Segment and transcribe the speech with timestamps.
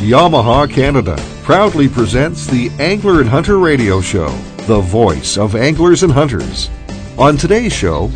[0.00, 4.28] Yamaha Canada proudly presents the Angler and Hunter Radio Show,
[4.66, 6.70] the voice of anglers and hunters.
[7.18, 8.10] On today's show,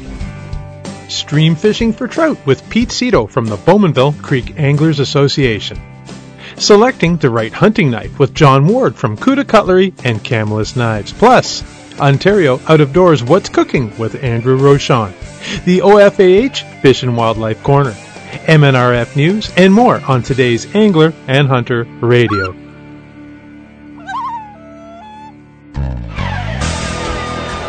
[1.09, 5.81] Stream fishing for trout with Pete Cito from the Bowmanville Creek Anglers Association.
[6.57, 11.13] Selecting the right hunting knife with John Ward from Cuda Cutlery and Camillus Knives.
[11.13, 11.63] Plus,
[12.01, 15.13] Ontario Out of Doors What's Cooking with Andrew Rochon.
[15.65, 17.93] The OFAH Fish and Wildlife Corner.
[18.47, 22.53] MNRF News and more on today's Angler and Hunter Radio.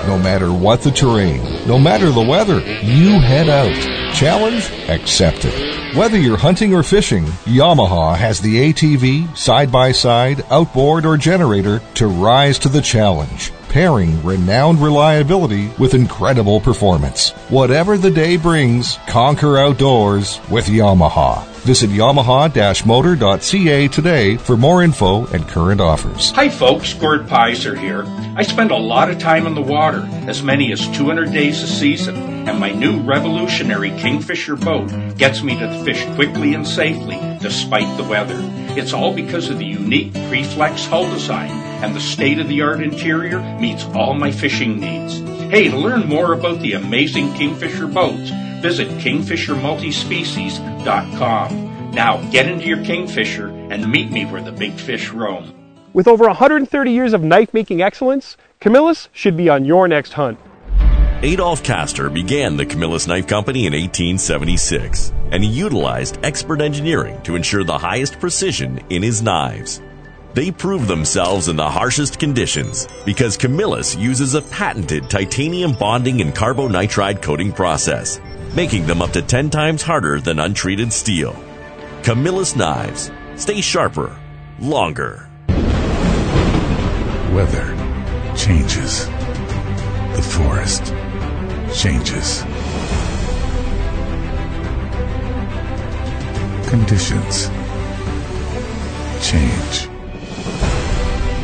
[0.07, 3.73] No matter what the terrain, no matter the weather, you head out.
[4.15, 5.95] Challenge accepted.
[5.95, 11.81] Whether you're hunting or fishing, Yamaha has the ATV, side by side, outboard, or generator
[11.95, 17.29] to rise to the challenge pairing renowned reliability with incredible performance.
[17.49, 21.45] Whatever the day brings, conquer outdoors with Yamaha.
[21.59, 26.31] Visit yamaha-motor.ca today for more info and current offers.
[26.31, 28.05] Hi folks, Gord Pyzer here.
[28.35, 31.67] I spend a lot of time in the water, as many as 200 days a
[31.67, 37.19] season, and my new revolutionary Kingfisher boat gets me to the fish quickly and safely
[37.39, 38.39] despite the weather.
[38.75, 44.13] It's all because of the unique Preflex hull design and the state-of-the-art interior meets all
[44.13, 45.19] my fishing needs.
[45.51, 48.29] Hey, to learn more about the amazing Kingfisher boats,
[48.61, 51.91] visit kingfishermultispecies.com.
[51.91, 55.55] Now get into your Kingfisher and meet me where the big fish roam.
[55.93, 60.39] With over 130 years of knife making excellence, Camillus should be on your next hunt.
[61.21, 67.35] Adolph Kastor began the Camillus Knife Company in 1876, and he utilized expert engineering to
[67.35, 69.81] ensure the highest precision in his knives.
[70.39, 76.33] They prove themselves in the harshest conditions because Camillus uses a patented titanium bonding and
[76.33, 78.21] carbonitride coating process,
[78.55, 81.35] making them up to 10 times harder than untreated steel.
[82.03, 84.17] Camillus knives stay sharper,
[84.59, 85.27] longer.
[87.33, 87.75] Weather
[88.37, 89.07] changes.
[90.15, 90.93] The forest
[91.77, 92.43] changes.
[96.69, 97.49] Conditions
[99.21, 99.98] change.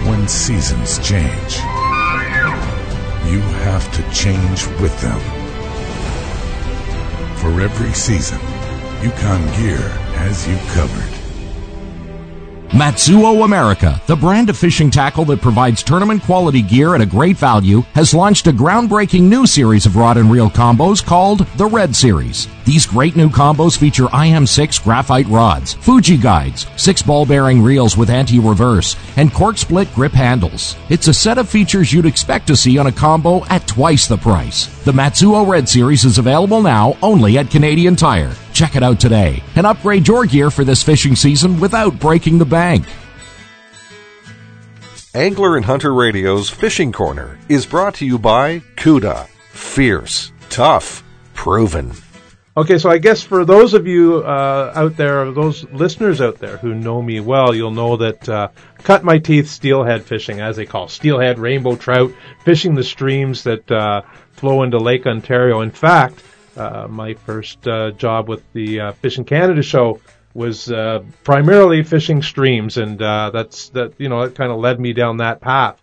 [0.05, 1.55] When seasons change,
[3.25, 5.19] you have to change with them.
[7.37, 8.39] For every season,
[9.01, 9.89] Yukon Gear
[10.19, 11.14] has you covered.
[12.69, 17.37] Matsuo America, the brand of fishing tackle that provides tournament quality gear at a great
[17.37, 21.95] value, has launched a groundbreaking new series of rod and reel combos called the Red
[21.95, 22.47] Series.
[22.65, 28.09] These great new combos feature IM6 graphite rods, Fuji guides, six ball bearing reels with
[28.09, 30.75] anti-reverse, and cork split grip handles.
[30.89, 34.17] It's a set of features you'd expect to see on a combo at twice the
[34.17, 34.65] price.
[34.83, 38.35] The Matsuo Red Series is available now only at Canadian Tire.
[38.55, 42.45] Check it out today and upgrade your gear for this fishing season without breaking the
[42.45, 42.85] bank.
[45.13, 49.27] Angler and Hunter Radio's Fishing Corner is brought to you by CUDA.
[49.49, 51.91] Fierce, tough, proven.
[52.55, 56.55] Okay, so I guess for those of you uh, out there, those listeners out there
[56.55, 58.47] who know me well, you'll know that uh,
[58.83, 62.13] cut my teeth steelhead fishing, as they call steelhead, rainbow trout,
[62.45, 65.59] fishing the streams that uh, flow into Lake Ontario.
[65.59, 66.23] In fact,
[66.57, 69.99] uh, my first uh, job with the uh, Fishing Canada show
[70.33, 73.93] was uh, primarily fishing streams, and uh, that's that.
[73.97, 75.81] You know, it kind of led me down that path.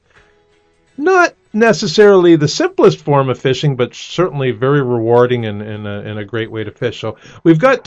[0.99, 6.19] Not necessarily the simplest form of fishing, but certainly very rewarding and, and, a, and
[6.19, 7.01] a great way to fish.
[7.01, 7.85] So we've got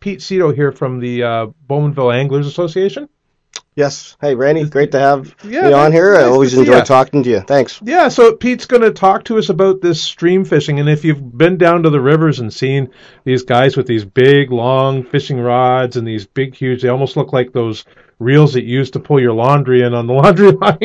[0.00, 1.20] Pete Cito here from the
[1.68, 3.08] Bowmanville Anglers Association.
[3.80, 4.16] Yes.
[4.20, 6.12] Hey, Randy, great to have Yeah, you on here.
[6.12, 6.84] I nice to always enjoy ya.
[6.84, 7.40] talking to you.
[7.40, 7.80] Thanks.
[7.82, 11.38] Yeah, so Pete's going to talk to us about this stream fishing, and if you've
[11.38, 12.90] been down to the rivers and seen
[13.24, 17.32] these guys with these big, long fishing rods and these big, huge, they almost look
[17.32, 17.86] like those
[18.20, 20.78] reels that you use to pull your laundry in on the laundry line.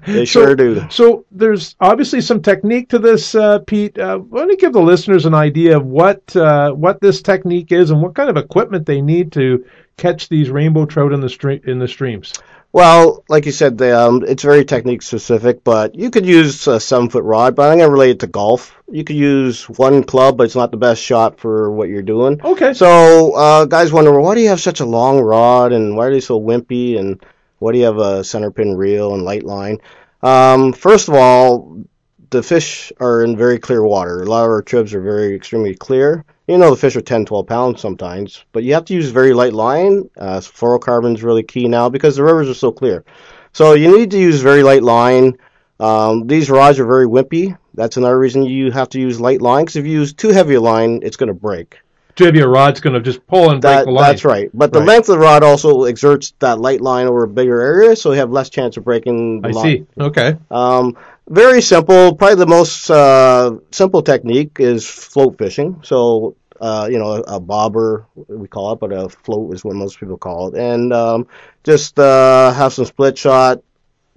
[0.06, 0.86] They sure do.
[0.90, 3.98] So there's obviously some technique to this, uh, Pete.
[3.98, 7.72] Uh, why don't you give the listeners an idea of what uh, what this technique
[7.72, 9.64] is and what kind of equipment they need to
[9.96, 12.32] catch these rainbow trout in the stre- in the streams?
[12.72, 16.78] Well, like you said, the, um, it's very technique specific, but you could use a
[16.78, 18.80] seven foot rod, but I'm going to relate it to golf.
[18.88, 22.40] You could use one club, but it's not the best shot for what you're doing.
[22.40, 22.72] Okay.
[22.72, 26.06] So, uh, guys wonder, well, why do you have such a long rod and why
[26.06, 27.20] are they so wimpy and
[27.58, 29.78] why do you have a center pin reel and light line?
[30.22, 31.84] Um, first of all,
[32.30, 34.22] the fish are in very clear water.
[34.22, 36.24] A lot of our tribs are very extremely clear.
[36.46, 39.32] You know, the fish are 10, 12 pounds sometimes, but you have to use very
[39.32, 40.08] light line.
[40.18, 43.04] Uh, fluorocarbon is really key now because the rivers are so clear.
[43.52, 45.36] So you need to use very light line.
[45.80, 47.56] Um, these rods are very wimpy.
[47.74, 50.54] That's another reason you have to use light line because if you use too heavy
[50.54, 51.78] a line, it's going to break.
[52.16, 54.04] Too heavy a rod's going to just pull and break the line.
[54.04, 54.50] that's right.
[54.52, 54.88] But the Right.
[54.88, 58.18] length of the rod also exerts that light line over a bigger area, so you
[58.18, 59.64] have less chance of breaking the I line.
[59.64, 59.86] see.
[59.98, 60.36] Okay.
[60.50, 60.96] Um,
[61.28, 62.14] very simple.
[62.14, 65.80] Probably the most uh, simple technique is float fishing.
[65.84, 69.74] So, uh, you know, a, a bobber we call it, but a float is what
[69.76, 70.60] most people call it.
[70.60, 71.26] And um,
[71.64, 73.62] just uh, have some split shot,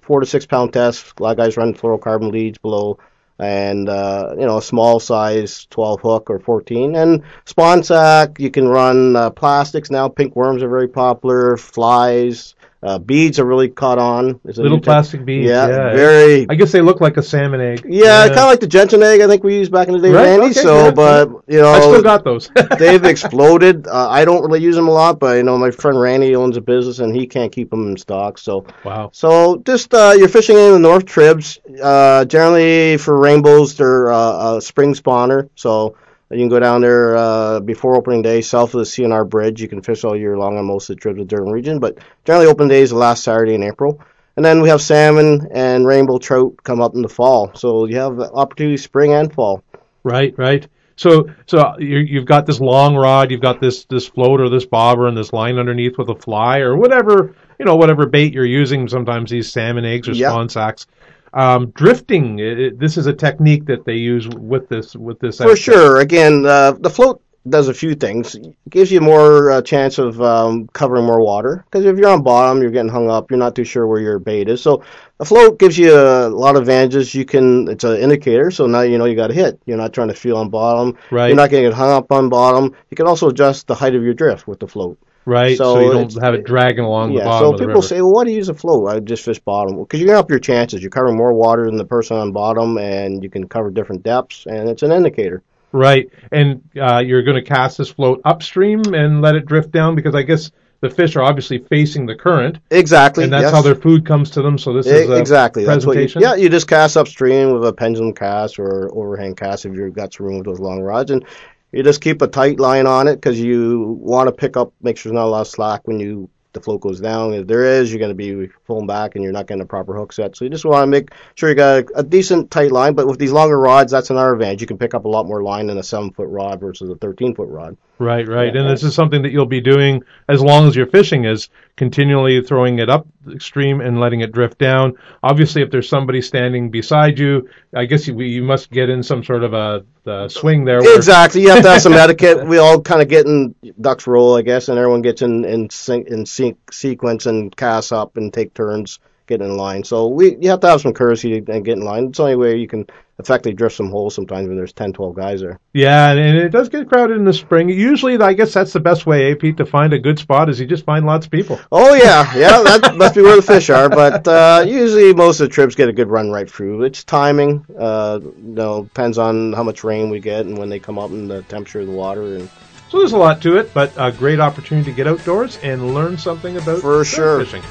[0.01, 1.13] four to six pound test.
[1.19, 2.97] A lot of guys run fluorocarbon leads below,
[3.39, 6.95] and uh, you know, a small size 12 hook or 14.
[6.95, 10.07] And spawn sack, you can run uh, plastics now.
[10.09, 11.57] Pink worms are very popular.
[11.57, 12.55] Flies.
[12.83, 14.39] Uh, beads are really caught on.
[14.43, 15.47] Little plastic beads.
[15.47, 15.93] Yeah, Yeah.
[15.95, 17.85] very I guess they look like a salmon egg.
[17.87, 20.11] yeah, kind of like the Jensen egg I think we used back in the day,
[20.11, 20.45] Right, Randy.
[20.47, 20.95] okay, so, good.
[20.95, 22.49] but you know, I still got those.
[22.79, 23.87] they've exploded.
[23.87, 26.57] Uh, I don't really use them a lot, but you know, my friend Randy owns
[26.57, 28.37] a business and he can't keep them in stock.
[28.37, 29.09] So, wow.
[29.13, 31.59] so just uh, you're fishing in the North Tribs.
[31.81, 35.49] Uh, generally for rainbows, they're uh, a spring spawner.
[35.55, 35.95] So
[36.33, 39.61] you can go down there uh, before opening day, south of the CNR Bridge.
[39.61, 41.79] You can fish all year long on most of the tribs in the Durham region,
[41.79, 44.01] but generally open day is the last Saturday in April.
[44.35, 47.51] And then we have salmon and rainbow trout come up in the fall.
[47.55, 49.63] So you have opportunity spring and fall.
[50.03, 50.67] Right, right.
[50.95, 54.65] So, so you, you've got this long rod, you've got this this float or this
[54.65, 58.45] bobber, and this line underneath with a fly or whatever you know, whatever bait you're
[58.45, 58.87] using.
[58.87, 60.29] Sometimes these salmon eggs or Yeah.
[60.29, 60.87] spawn sacks.
[61.33, 62.39] Um, drifting.
[62.39, 65.37] It, this is a technique that they use with this with this.
[65.37, 65.57] For outfit.
[65.57, 65.99] sure.
[65.99, 68.35] Again, uh, the float does a few things.
[68.35, 71.65] It gives you more uh, chance of um, covering more water.
[71.65, 73.31] Because if you're on bottom, you're getting hung up.
[73.31, 74.61] You're not too sure where your bait is.
[74.61, 74.83] So
[75.19, 77.13] a float gives you a lot of advantages.
[77.13, 77.67] You can.
[77.67, 79.59] It's an indicator, so now you know you got a hit.
[79.65, 80.97] You're not trying to feel on bottom.
[81.11, 81.27] Right.
[81.27, 82.75] You're not going to get hung up on bottom.
[82.89, 84.97] You can also adjust the height of your drift with the float.
[85.25, 85.57] Right.
[85.57, 87.25] So, So you don't have it dragging along the yeah.
[87.25, 88.89] bottom So of the people say, well, why do you use a float?
[88.89, 90.81] I just fish bottom because you're up your chances.
[90.81, 94.45] You're covering more water than the person on bottom, and you can cover different depths,
[94.45, 95.41] and it's an indicator.
[95.71, 99.95] Right, and uh, you're going to cast this float upstream and let it drift down
[99.95, 103.23] because I guess the fish are obviously facing the current, Exactly.
[103.23, 103.53] and that's yes.
[103.53, 104.57] how their food comes to them.
[104.57, 105.63] So this is exactly.
[105.63, 106.21] That's what you, presentation.
[106.21, 110.13] yeah, you just cast upstream with a pendulum cast or overhand cast if you've got
[110.13, 111.25] some room with those long rods, and
[111.73, 114.97] you just keep a tight line on it because you want to pick up, make
[114.97, 117.33] sure there's not a lot of slack when you the float goes down.
[117.33, 119.95] If there is, you're going to be pulling back and you're not getting a proper
[119.95, 120.35] hook set.
[120.35, 122.93] So you just want to make sure you got a, a decent tight line.
[122.93, 124.61] But with these longer rods, that's another advantage.
[124.61, 126.95] You can pick up a lot more line than a seven foot rod versus a
[126.95, 127.75] 13 foot rod.
[127.99, 128.55] Right, right.
[128.55, 132.41] And this is something that you'll be doing as long as you're fishing is continually
[132.41, 134.95] throwing it up the stream and letting it drift down.
[135.21, 139.23] Obviously, if there's somebody standing beside you, I guess you, you must get in some
[139.23, 140.79] sort of a, a swing there.
[140.95, 141.41] Exactly.
[141.41, 142.45] You have to have some etiquette.
[142.47, 145.69] We all kind of get in ducks roll, I guess, and everyone gets in in,
[145.69, 148.99] sync, in sync, sequence and casts up and take turns
[149.33, 149.83] getting in line.
[149.83, 152.05] So we you have to have some courtesy and get in line.
[152.05, 152.85] It's the only way you can
[153.19, 155.59] effectively drift some holes sometimes when there's 10, 12 guys there.
[155.73, 157.69] Yeah, and, it does get crowded in the spring.
[157.69, 160.59] Usually, I guess that's the best way, eh, Pete, to find a good spot is
[160.59, 161.59] you just find lots of people.
[161.71, 163.89] Oh yeah, yeah, that must be where the fish are.
[163.89, 166.83] But uh, usually most of the trips get a good run right through.
[166.83, 167.65] It's timing.
[167.77, 171.11] Uh, you know, depends on how much rain we get and when they come up
[171.11, 172.49] and the temperature of the water and
[172.89, 176.17] So there's a lot to it, but a great opportunity to get outdoors and learn
[176.17, 177.45] something about For sure.
[177.45, 177.63] fishing.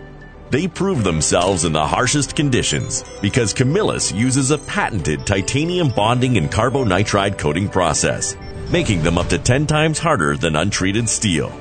[0.52, 6.52] They prove themselves in the harshest conditions because Camillus uses a patented titanium bonding and
[6.52, 8.38] carbonitride coating process,
[8.72, 11.52] making them up to 10 times harder than untreated steel.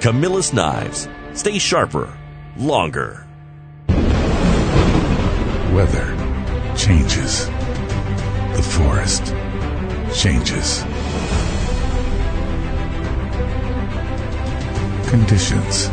[0.00, 1.08] Camillus knives.
[1.34, 2.16] Stay sharper,
[2.56, 3.26] longer.
[5.72, 6.16] Weather
[6.76, 7.46] changes.
[7.46, 9.34] The forest
[10.14, 10.84] changes.
[15.16, 15.88] Conditions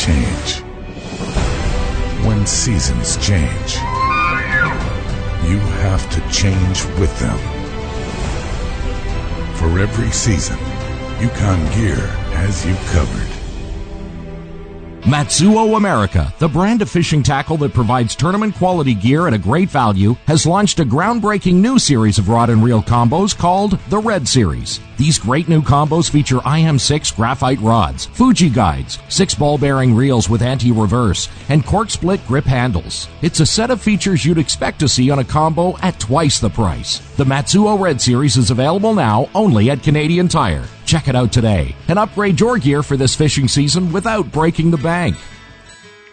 [0.00, 0.62] change.
[2.24, 3.74] When seasons change,
[5.50, 7.36] you have to change with them.
[9.56, 10.58] For every season,
[11.20, 13.39] Yukon Gear has you covered.
[15.04, 19.70] Matsuo America, the brand of fishing tackle that provides tournament quality gear at a great
[19.70, 24.28] value, has launched a groundbreaking new series of rod and reel combos called the Red
[24.28, 24.78] Series.
[24.98, 30.42] These great new combos feature IM6 graphite rods, Fuji guides, six ball bearing reels with
[30.42, 33.08] anti-reverse, and cork split grip handles.
[33.22, 36.50] It's a set of features you'd expect to see on a combo at twice the
[36.50, 36.98] price.
[37.16, 40.66] The Matsuo Red Series is available now only at Canadian Tire.
[40.90, 44.76] Check it out today and upgrade your gear for this fishing season without breaking the
[44.76, 45.16] bank.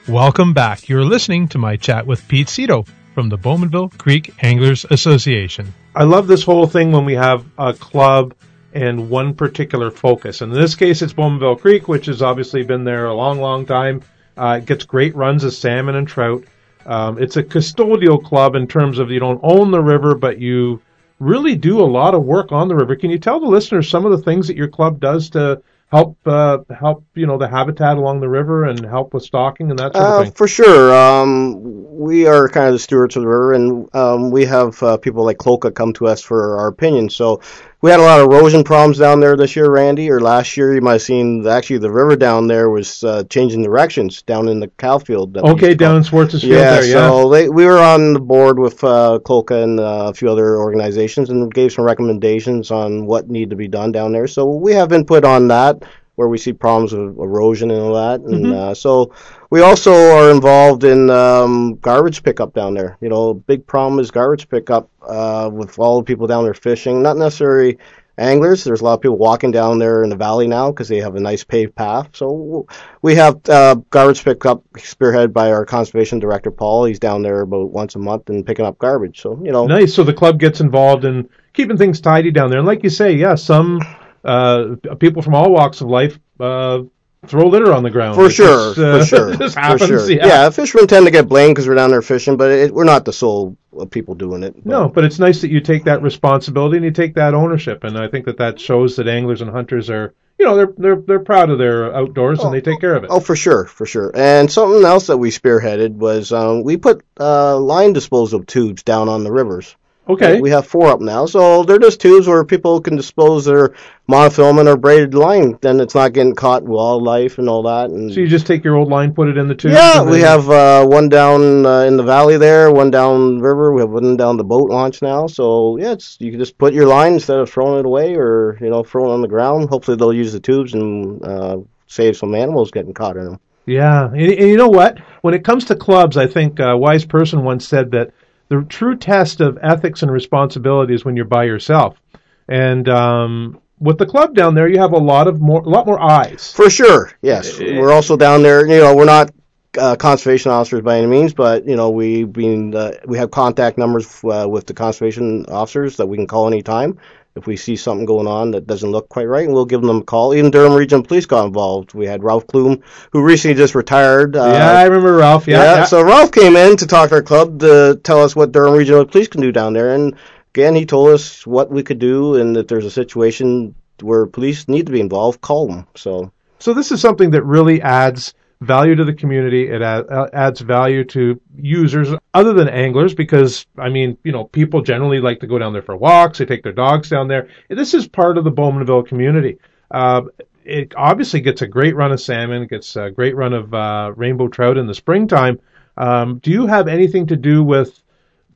[0.07, 0.87] Welcome back.
[0.87, 5.73] You're listening to my chat with Pete Cito from the Bowmanville Creek Anglers Association.
[5.95, 8.35] I love this whole thing when we have a club
[8.71, 10.41] and one particular focus.
[10.41, 13.65] And in this case, it's Bowmanville Creek, which has obviously been there a long, long
[13.65, 14.03] time.
[14.37, 16.43] Uh, it gets great runs of salmon and trout.
[16.85, 20.83] Um, it's a custodial club in terms of you don't own the river, but you
[21.19, 22.95] really do a lot of work on the river.
[22.95, 26.17] Can you tell the listeners some of the things that your club does to help
[26.25, 29.93] uh, help you know the habitat along the river and help with stocking and that
[29.93, 30.33] sort Uh, of thing?
[30.33, 30.93] for sure.
[30.93, 34.97] Um, we are kind of the stewards of the river, and um, we have uh,
[34.97, 37.09] people like Cloca come to us for our opinion.
[37.09, 37.41] So
[37.81, 40.73] we had a lot of erosion problems down there this year, Randy, or last year.
[40.73, 44.59] You might have seen actually the river down there was uh, changing directions down in
[44.59, 45.37] the cow field.
[45.37, 46.93] Okay, down in Swartz's Field yeah, there, yeah.
[46.93, 50.57] so they, we were on the board with uh, Cloca and uh, a few other
[50.57, 54.27] organizations and gave some recommendations on what needed to be done down there.
[54.27, 55.76] So we have input on that
[56.17, 58.19] where we see problems with erosion and all that.
[58.21, 58.53] And Mm-hmm.
[58.53, 59.13] uh, so
[59.51, 62.97] we also are involved in um, garbage pickup down there.
[63.01, 67.03] You know, big problem is garbage pickup uh, with all the people down there fishing.
[67.03, 67.77] Not necessarily
[68.17, 68.63] anglers.
[68.63, 71.15] There's a lot of people walking down there in the valley now because they have
[71.15, 72.09] a nice paved path.
[72.15, 72.65] So
[73.03, 76.85] we have uh, garbage pickup spearheaded by our conservation director Paul.
[76.85, 79.21] He's down there about once a month and picking up garbage.
[79.21, 79.93] So you know, Nice.
[79.93, 82.57] So the club gets involved in keeping things tidy down there.
[82.57, 83.79] And like you say, yeah, some
[84.27, 86.83] uh, people from all walks of life uh,
[87.25, 88.15] throw litter on the ground.
[88.15, 90.11] For sure, just, uh, for sure, for sure.
[90.17, 90.27] Yeah.
[90.27, 90.49] Yeah.
[90.49, 93.13] fishermen tend to get blamed because we're down there fishing, but it, we're not the
[93.13, 94.65] sole uh, people doing it.
[94.65, 97.97] No, but it's nice that you take that responsibility and you take that ownership, and
[97.97, 101.19] I think that that shows that anglers and hunters are, you know, they're they're they're
[101.19, 103.09] proud of their outdoors and they take care of it.
[103.11, 104.11] Oh, for sure, for sure.
[104.13, 109.09] And something else that we spearheaded was um, we put uh, line disposal tubes down
[109.09, 109.75] on the rivers.
[110.09, 110.39] Okay.
[110.41, 113.73] We have four up now, so they're just tubes where people can dispose their
[114.09, 115.57] monofilament or braided line.
[115.61, 117.89] Then it's not getting caught in wildlife and all that.
[117.89, 119.73] And So you just take your old line, put it in the tube.
[119.73, 123.73] yeah, we have uh, one down uh, in the valley there, one down river.
[123.73, 125.27] We have one down the boat launch now.
[125.27, 128.57] So yeah, it's you can just put your line instead of throwing it away or
[128.61, 129.69] you know throwing it on the ground.
[129.69, 133.39] Hopefully they'll use the tubes and uh, save some animals getting caught in them.
[133.65, 134.99] Yeah, and, and you know what?
[135.21, 138.11] When it comes to clubs, I think a wise person once said that
[138.49, 142.01] the true test of ethics and responsibility is when you're by yourself.
[142.47, 145.85] And um, with the club down there, you have a lot of more, a lot
[145.85, 146.53] more eyes.
[146.53, 147.59] For sure, yes.
[147.59, 148.65] We're also down there.
[148.65, 149.31] You know, we're not
[149.77, 153.77] uh, conservation officers by any means, but you know, we been uh, we have contact
[153.77, 156.97] numbers uh, with the conservation officers that we can call anytime
[157.37, 159.97] if we see something going on that doesn't look quite right, and we'll give them
[159.97, 160.33] a call.
[160.33, 161.93] Even Durham Region Police got involved.
[161.93, 164.35] We had Ralph Klum, who recently just retired.
[164.35, 165.47] Uh, yeah, I remember Ralph.
[165.47, 165.85] Yeah, yeah, yeah.
[165.85, 169.05] So Ralph came in to talk to our club to tell us what Durham Regional
[169.05, 170.15] Police can do down there, and
[170.53, 174.67] again, he told us what we could do, and that there's a situation where police
[174.67, 175.87] need to be involved, call them.
[175.95, 176.31] So.
[176.59, 179.69] So this is something that really adds value to the community.
[179.69, 184.81] It add, adds value to users other than anglers because I mean, you know, people
[184.81, 186.39] generally like to go down there for walks.
[186.39, 187.49] They take their dogs down there.
[187.69, 189.57] This is part of the Bowmanville community.
[189.91, 190.23] Uh,
[190.65, 192.67] it obviously gets a great run of salmon.
[192.67, 195.59] Gets a great run of uh, rainbow trout in the springtime.
[195.95, 198.01] Um, do you have anything to do with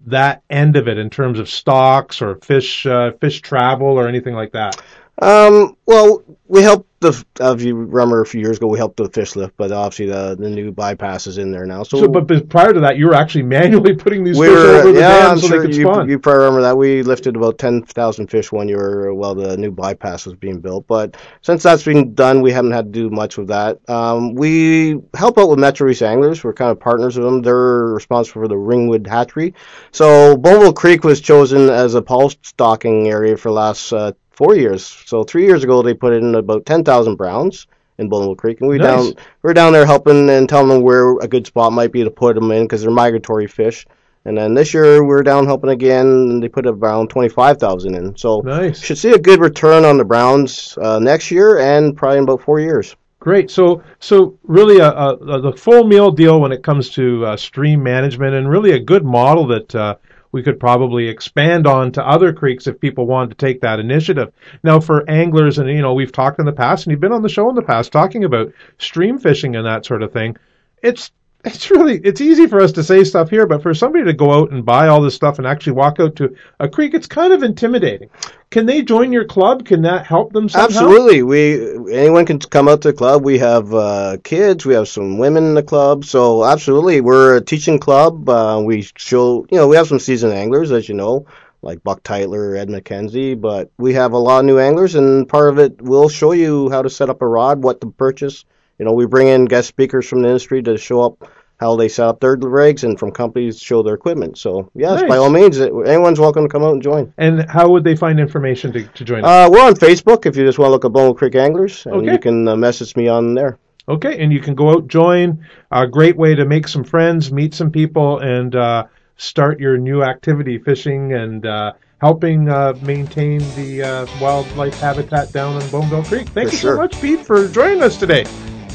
[0.07, 4.33] that end of it in terms of stocks or fish uh, fish travel or anything
[4.33, 4.81] like that?
[5.19, 7.11] Um, well, we helped the.
[7.39, 10.07] Uh, if you remember a few years ago, we helped the fish lift, but obviously
[10.07, 11.83] the the new bypass is in there now.
[11.83, 14.55] So, So, but, but prior to that, you were actually manually putting these we fish
[14.55, 16.09] were, over the yeah, dam I'm so sure they could you, spawn.
[16.09, 19.71] you probably remember that we lifted about ten thousand fish one year while the new
[19.71, 20.87] bypass was being built.
[20.87, 23.77] But since that's been done, we haven't had to do much with that.
[23.89, 26.43] Um, we help out with Metro East Anglers.
[26.43, 27.41] We're kind of partners with them.
[27.41, 29.53] They're responsible for the Ringwood Hatchery.
[29.91, 34.83] So Bowmanville Creek was chosen as a pulse stocking area for last uh, four years.
[35.05, 37.67] So three years ago, they put in about ten thousand browns
[37.99, 38.87] in Bullnell Creek, and we Nice.
[38.87, 42.09] down we're down there helping and telling them where a good spot might be to
[42.09, 43.85] put them in because they're migratory fish.
[44.25, 47.93] And then this year we're down helping again, and they put around twenty five thousand
[47.93, 48.17] in.
[48.17, 48.81] So Nice.
[48.81, 52.41] should see a good return on the Browns uh, next year and probably in about
[52.41, 52.95] four years.
[53.19, 53.51] Great.
[53.51, 57.37] So, so really, a, a, a the full meal deal when it comes to uh,
[57.37, 59.95] stream management, and really a good model that uh,
[60.31, 64.31] we could probably expand on to other creeks if people wanted to take that initiative.
[64.63, 67.21] Now, for anglers, and you know, we've talked in the past, and you've been on
[67.21, 70.37] the show in the past talking about stream fishing and that sort of thing.
[70.81, 71.11] It's
[71.43, 74.31] it's really it's easy for us to say stuff here, but for somebody to go
[74.31, 77.33] out and buy all this stuff and actually walk out to a creek, it's kind
[77.33, 78.09] of intimidating.
[78.51, 79.65] Can they join your club?
[79.65, 80.65] Can that help them somehow?
[80.65, 81.23] Absolutely.
[81.23, 83.23] We anyone can come out to the club.
[83.23, 84.65] We have uh, kids.
[84.65, 86.05] We have some women in the club.
[86.05, 88.29] So absolutely, we're a teaching club.
[88.29, 91.25] Uh, we show you know we have some seasoned anglers, as you know,
[91.61, 93.39] like Buck Tytler, Ed McKenzie.
[93.39, 96.69] But we have a lot of new anglers, and part of it we'll show you
[96.69, 98.45] how to set up a rod, what to purchase.
[98.81, 101.87] You know, we bring in guest speakers from the industry to show up how they
[101.87, 104.39] set up their rigs, and from companies to show their equipment.
[104.39, 105.07] So yes, Nice.
[105.07, 107.13] by all means, anyone's welcome to come out and join.
[107.19, 109.23] And how would they find information to, to join?
[109.23, 111.97] Uh, we're on Facebook if you just want to look at Bone Creek Anglers, and
[111.97, 112.13] Okay.
[112.13, 113.59] you can uh, message me on there.
[113.87, 115.45] Okay, and you can go out, join.
[115.71, 118.85] A great way to make some friends, meet some people, and uh,
[119.17, 125.61] start your new activity, fishing and uh, helping uh, maintain the uh, wildlife habitat down
[125.61, 126.27] in Bowmanville Creek.
[126.29, 126.75] Thank For you sure.
[126.77, 128.25] so much, Pete, for joining us today.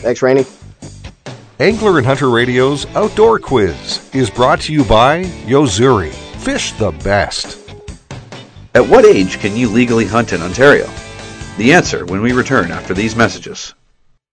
[0.06, 0.46] Thanks, Randy.
[1.58, 5.16] Angler and Hunter Radio's Outdoor Quiz is brought to you by
[5.48, 6.12] Yo-Zuri.
[6.44, 7.58] Fish the best.
[8.76, 10.88] At what age can you legally hunt in Ontario?
[11.58, 13.74] The answer when we return after these messages.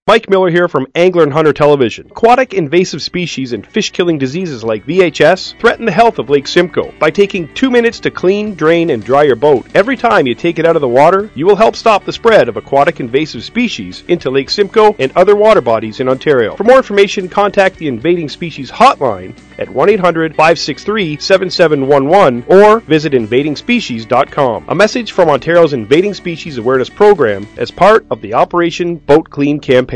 [0.06, 2.08] Mike Miller here from Angler and Hunter Television.
[2.08, 6.94] Aquatic invasive species and fish killing diseases like VHS threaten the health of Lake Simcoe.
[7.00, 10.60] By taking two minutes to clean, drain, and dry your boat every time you take
[10.60, 14.04] it out of the water, you will help stop the spread of aquatic invasive species
[14.10, 16.58] into Lake Simcoe and other water bodies in Ontario.
[16.58, 23.14] For more information, contact the Invading Species Hotline at 1 800 563 7711 or visit
[23.14, 24.66] invadingspecies.com.
[24.68, 29.62] A message from Ontario's Invading Species Awareness Program as part of the Operation Boat Clean
[29.62, 29.93] campaign.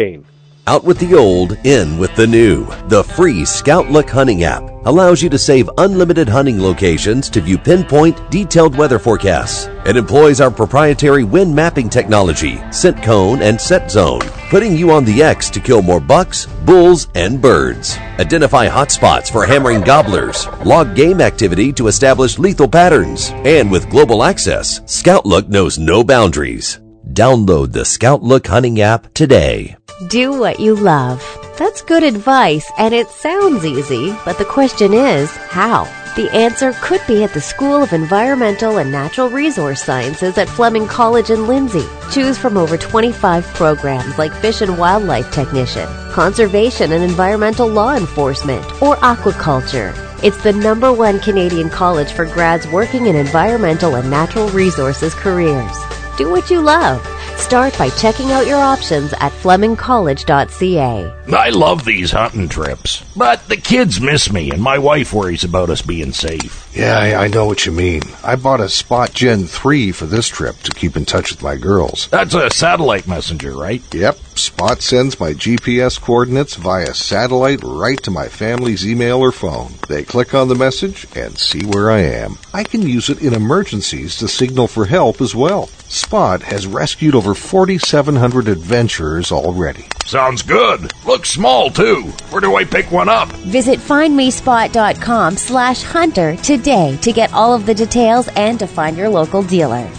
[0.67, 2.65] Out with the old, in with the new.
[2.89, 7.57] The free Scout Look hunting app allows you to save unlimited hunting locations to view
[7.57, 9.69] pinpoint, detailed weather forecasts.
[9.85, 15.05] It employs our proprietary wind mapping technology, scent cone, and set zone, putting you on
[15.05, 17.97] the X to kill more bucks, bulls, and birds.
[18.19, 24.21] Identify hotspots for hammering gobblers, log game activity to establish lethal patterns, and with global
[24.21, 26.81] access, Scout Look knows no boundaries.
[27.13, 29.77] Download the Scout Look hunting app today.
[30.05, 31.23] Do what you love.
[31.57, 35.85] That's good advice, and it sounds easy, but the question is, how?
[36.15, 40.85] The answer could be at the School of Environmental and Natural Resource Sciences at Fleming
[40.85, 41.87] College in Lindsay.
[42.11, 48.63] Choose from over 25 programs like Fish and Wildlife Technician, Conservation and Environmental Law Enforcement,
[48.83, 49.95] or Aquaculture.
[50.23, 55.75] It's the number one Canadian college for grads working in environmental and natural resources careers.
[56.19, 57.03] Do what you love.
[57.37, 61.16] Start by checking out your options at flemingcollege.ca.
[61.33, 65.69] I love these hunting trips, but the kids miss me, and my wife worries about
[65.69, 66.69] us being safe.
[66.73, 68.01] Yeah, I, I know what you mean.
[68.23, 71.57] I bought a Spot Gen 3 for this trip to keep in touch with my
[71.57, 72.07] girls.
[72.09, 73.81] That's a satellite messenger, right?
[73.93, 79.73] Yep, Spot sends my GPS coordinates via satellite right to my family's email or phone.
[79.89, 82.37] They click on the message and see where I am.
[82.53, 85.67] I can use it in emergencies to signal for help as well.
[85.89, 89.85] Spot has rescued over 4,700 adventurers already.
[90.05, 90.91] Sounds good.
[91.17, 92.03] Looks small, too.
[92.29, 93.29] Where do I pick one up?
[93.49, 99.09] Visit findmespot.com slash hunter today to get all of the details and to find your
[99.09, 99.89] local dealer.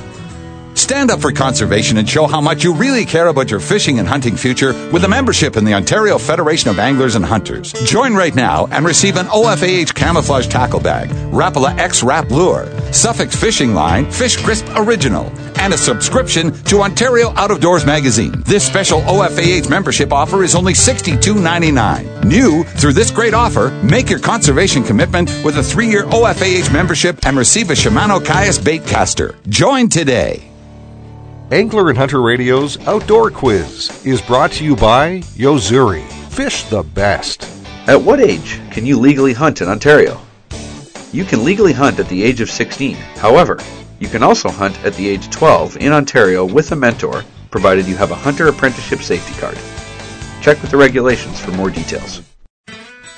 [0.75, 4.07] Stand up for conservation and show how much you really care about your fishing and
[4.07, 7.73] hunting future with a membership in the Ontario Federation of Anglers and Hunters.
[7.85, 13.35] Join right now and receive an OFAH camouflage tackle bag, Rapala X Rap Lure, Suffix
[13.35, 15.25] Fishing Line Fish Crisp Original,
[15.59, 18.43] and a subscription to Ontario Out of Doors magazine.
[18.47, 22.25] This special OFAH membership offer is only $62.99.
[22.25, 27.37] New through this great offer, make your conservation commitment with a three-year OFAH membership and
[27.37, 29.37] receive a Shimano Caius bait caster.
[29.49, 30.51] Join today.
[31.51, 36.07] Angler and Hunter Radio's Outdoor Quiz is brought to you by Yo-Zuri.
[36.31, 37.49] Fish the best.
[37.87, 40.21] At what age can you legally hunt in Ontario?
[41.11, 42.97] You can legally hunt at the age of 16.
[43.17, 43.59] However,
[43.99, 47.97] you can also hunt at the age 12 in Ontario with a mentor, provided you
[47.97, 49.59] have a hunter apprenticeship safety card.
[50.43, 52.23] Check with the regulations for more details.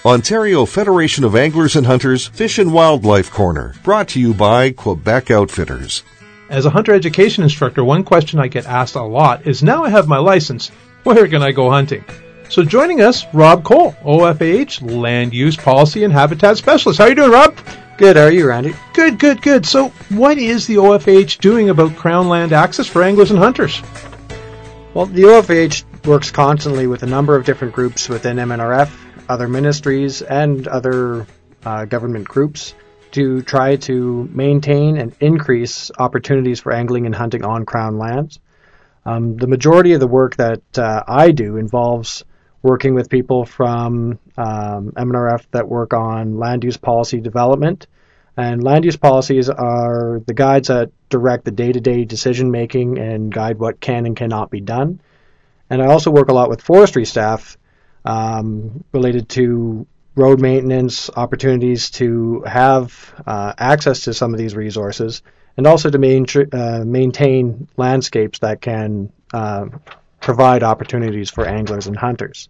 [0.05, 5.31] Ontario Federation of Anglers and Hunters Fish and Wildlife Corner, brought to you by Quebec
[5.31, 6.03] Outfitters.
[6.49, 9.90] As a hunter education instructor, one question I get asked a lot is now I
[9.90, 10.71] have my license,
[11.05, 12.05] where can I go hunting?
[12.49, 16.99] So joining us, Rob Cole, OFAH Land Use Policy and Habitat Specialist.
[16.99, 17.57] How are you doing, Rob?
[18.00, 18.16] Good.
[18.16, 18.74] How are you, Randy?
[18.94, 19.66] Good, good, good.
[19.66, 23.82] So what is the OFH doing about Crown land access for anglers and hunters?
[24.94, 28.90] Well, the OFH works constantly with a number of different groups within MNRF,
[29.28, 31.26] other ministries, and other
[31.66, 32.72] uh, government groups
[33.10, 38.40] to try to maintain and increase opportunities for angling and hunting on Crown lands.
[39.04, 42.24] Um, the majority of the work that uh, I do involves
[42.62, 47.87] working with people from um, MNRF that work on land use policy development.
[48.37, 52.99] And land use policies are the guides that direct the day to day decision making
[52.99, 55.01] and guide what can and cannot be done.
[55.68, 57.57] And I also work a lot with forestry staff
[58.05, 65.23] um, related to road maintenance, opportunities to have uh, access to some of these resources,
[65.57, 69.66] and also to main, uh, maintain landscapes that can uh,
[70.20, 72.48] provide opportunities for anglers and hunters.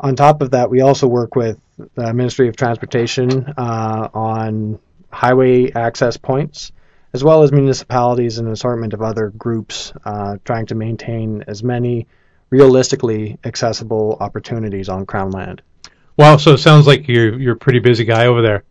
[0.00, 1.58] On top of that, we also work with
[1.94, 4.78] the Ministry of Transportation uh, on
[5.10, 6.72] highway access points,
[7.12, 11.64] as well as municipalities and an assortment of other groups uh, trying to maintain as
[11.64, 12.06] many
[12.50, 15.62] realistically accessible opportunities on Crown land.
[16.16, 18.64] Wow, so it sounds like you're you're a pretty busy guy over there.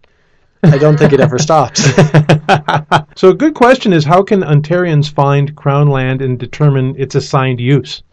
[0.64, 1.84] I don't think it ever stops.
[3.16, 7.60] so a good question is how can Ontarians find Crown land and determine its assigned
[7.60, 8.04] use?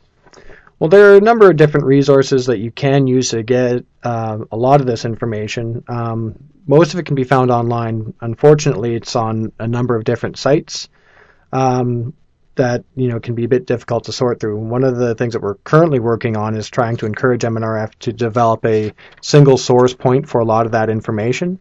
[0.78, 4.38] Well, there are a number of different resources that you can use to get uh,
[4.50, 5.85] a lot of this information.
[5.88, 6.35] Um,
[6.66, 8.14] most of it can be found online.
[8.20, 10.88] Unfortunately, it's on a number of different sites.
[11.52, 12.14] Um,
[12.57, 14.57] that you know can be a bit difficult to sort through.
[14.57, 18.12] One of the things that we're currently working on is trying to encourage MNRF to
[18.12, 21.59] develop a single source point for a lot of that information.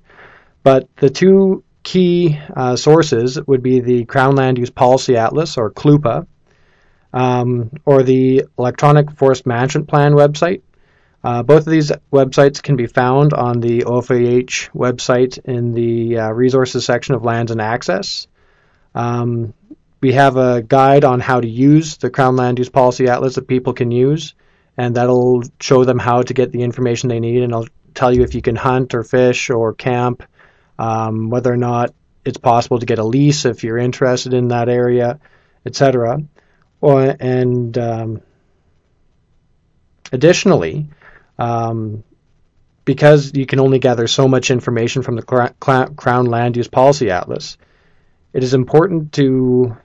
[0.63, 5.69] But the two key uh, sources would be the Crown Land Use Policy Atlas, or
[5.69, 6.26] CLUPA,
[7.13, 10.62] um, or the Electronic Forest Management Plan website.
[11.23, 16.32] Uh, both of these websites can be found on the OFAH website in the uh,
[16.32, 18.28] resources section of Lands and Access.
[18.93, 19.54] Um,
[20.02, 23.47] we have a guide on how to use the Crown Land Use Policy Atlas that
[23.47, 24.34] people can use,
[24.78, 28.23] and that'll show them how to get the information they need, and I'll tell you
[28.23, 30.23] if you can hunt or fish or camp,
[30.78, 31.94] um, whether or not
[32.26, 35.20] it's possible to get a lease if you're interested in that area,
[35.66, 36.20] etc.
[36.82, 38.22] Or and um,
[40.12, 40.88] additionally,
[41.38, 42.04] um,
[42.86, 45.54] because you can only gather so much information from the
[45.96, 47.58] Crown Land Use Policy Atlas,
[48.34, 49.78] it is important to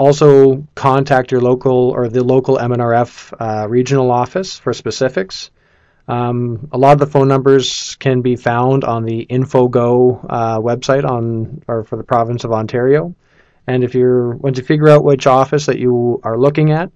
[0.00, 5.50] also, contact your local or the local MNRF uh, regional office for specifics.
[6.10, 11.04] Um, a lot of the phone numbers can be found on the InfoGo uh, website
[11.04, 13.14] on or for the province of Ontario.
[13.68, 16.90] And if you're once you figure out which office that you are looking at,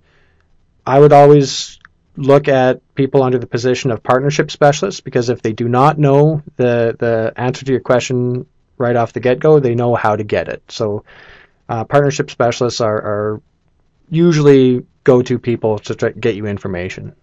[0.84, 1.78] I would always
[2.16, 6.42] look at people under the position of partnership specialists because if they do not know
[6.56, 8.46] the the answer to your question
[8.78, 10.64] right off the get go, they know how to get it.
[10.68, 11.04] So
[11.68, 13.42] uh, partnership specialists are, are
[14.10, 17.14] usually go-to people to get you information.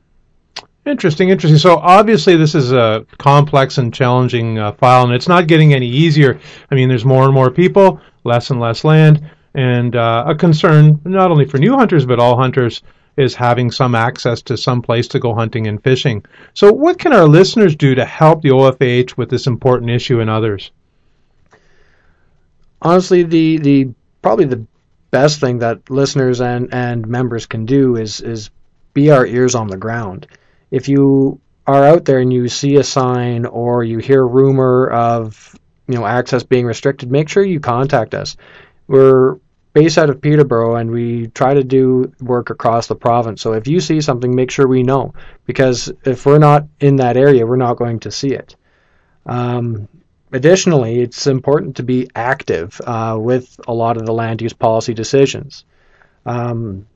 [0.85, 1.59] Interesting, interesting.
[1.59, 5.87] So obviously, this is a complex and challenging uh, file, and it's not getting any
[5.87, 6.39] easier.
[6.71, 10.99] I mean, there's more and more people, less and less land, and uh, a concern
[11.05, 12.81] not only for new hunters but all hunters
[13.17, 16.23] is having some access to some place to go hunting and fishing.
[16.55, 20.29] So, what can our listeners do to help the OFAH with this important issue and
[20.29, 20.71] others?
[22.81, 23.89] Honestly, the the
[24.23, 24.65] probably the
[25.11, 28.49] best thing that listeners and, and members can do is is
[28.93, 30.25] be our ears on the ground.
[30.71, 35.55] If you are out there and you see a sign or you hear rumor of
[35.87, 38.37] you know access being restricted, make sure you contact us.
[38.87, 39.37] We're
[39.73, 43.41] based out of Peterborough and we try to do work across the province.
[43.41, 45.13] So if you see something, make sure we know
[45.45, 48.55] because if we're not in that area, we're not going to see it.
[49.25, 49.87] Um,
[50.33, 54.93] Additionally, it's important to be active uh, with a lot of the land use policy
[54.93, 55.65] decisions.
[56.25, 56.87] Um,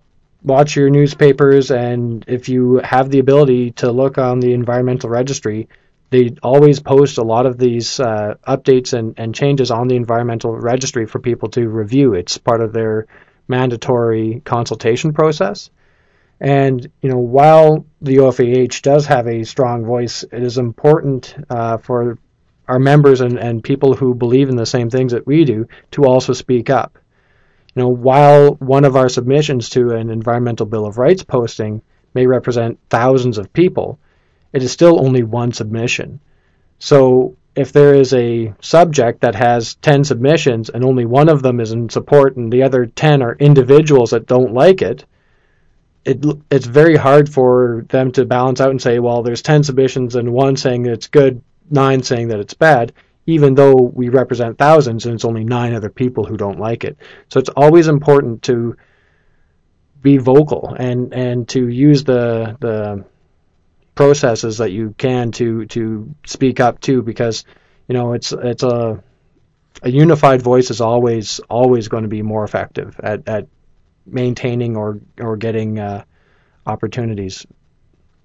[0.45, 5.67] watch your newspapers, and if you have the ability to look on the environmental registry,
[6.11, 10.55] they always post a lot of these uh, updates and, and changes on the environmental
[10.55, 12.13] registry for people to review.
[12.13, 13.07] It's part of their
[13.47, 15.71] mandatory consultation process.
[16.39, 21.77] And you know, while the OFAH does have a strong voice, it is important uh,
[21.77, 22.19] for
[22.67, 26.05] our members and, and people who believe in the same things that we do to
[26.05, 26.97] also speak up.
[27.75, 31.81] You know, while one of our submissions to an environmental bill of rights posting
[32.13, 33.99] may represent thousands of people,
[34.53, 36.21] it is still only one submission.
[36.79, 41.59] So if there is a subject that has 10 submissions and only one of them
[41.59, 45.05] is in support and the other 10 are individuals that don't like it,
[46.05, 50.15] it it's very hard for them to balance out and say, well, there's ten submissions
[50.15, 52.93] and one saying it's good, nine saying that it's bad,
[53.25, 56.97] even though we represent thousands and it's only nine other people who don't like it.
[57.29, 58.77] So it's always important to
[60.01, 63.03] be vocal and and to use the the
[63.95, 67.45] processes that you can to to speak up too because
[67.87, 69.03] you know it's it's a
[69.81, 73.47] a unified voice is always always going to be more effective at, at
[74.05, 76.03] maintaining or or getting uh,
[76.67, 77.45] opportunities.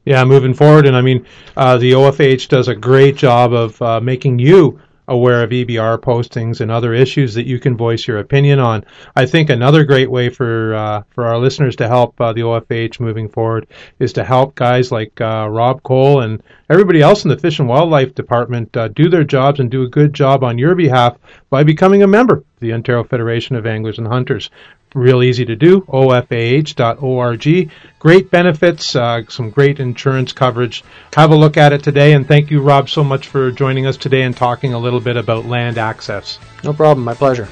[0.05, 4.01] Yeah, moving forward, and I mean, uh, the OFH does a great job of uh,
[4.01, 8.61] making you aware of EBR postings and other issues that you can voice your opinion
[8.61, 8.85] on.
[9.17, 13.01] I think another great way for uh, for our listeners to help uh, the OFH
[13.01, 13.67] moving forward
[13.99, 17.69] is to help guys like uh, Rob Cole and everybody else in the Fish and
[17.69, 21.19] Wildlife Department uh, do their jobs and do a good job on your behalf
[21.51, 24.49] by becoming a member of the Ontario Federation of Anglers and Hunters
[24.95, 25.83] real easy to do.
[25.83, 27.71] OFAH.org.
[27.99, 30.83] Great benefits, uh, some great insurance coverage.
[31.15, 33.97] Have a look at it today, and thank you, Rob, so much for joining us
[33.97, 36.39] today and talking a little bit about land access.
[36.65, 37.05] No problem.
[37.05, 37.49] My pleasure.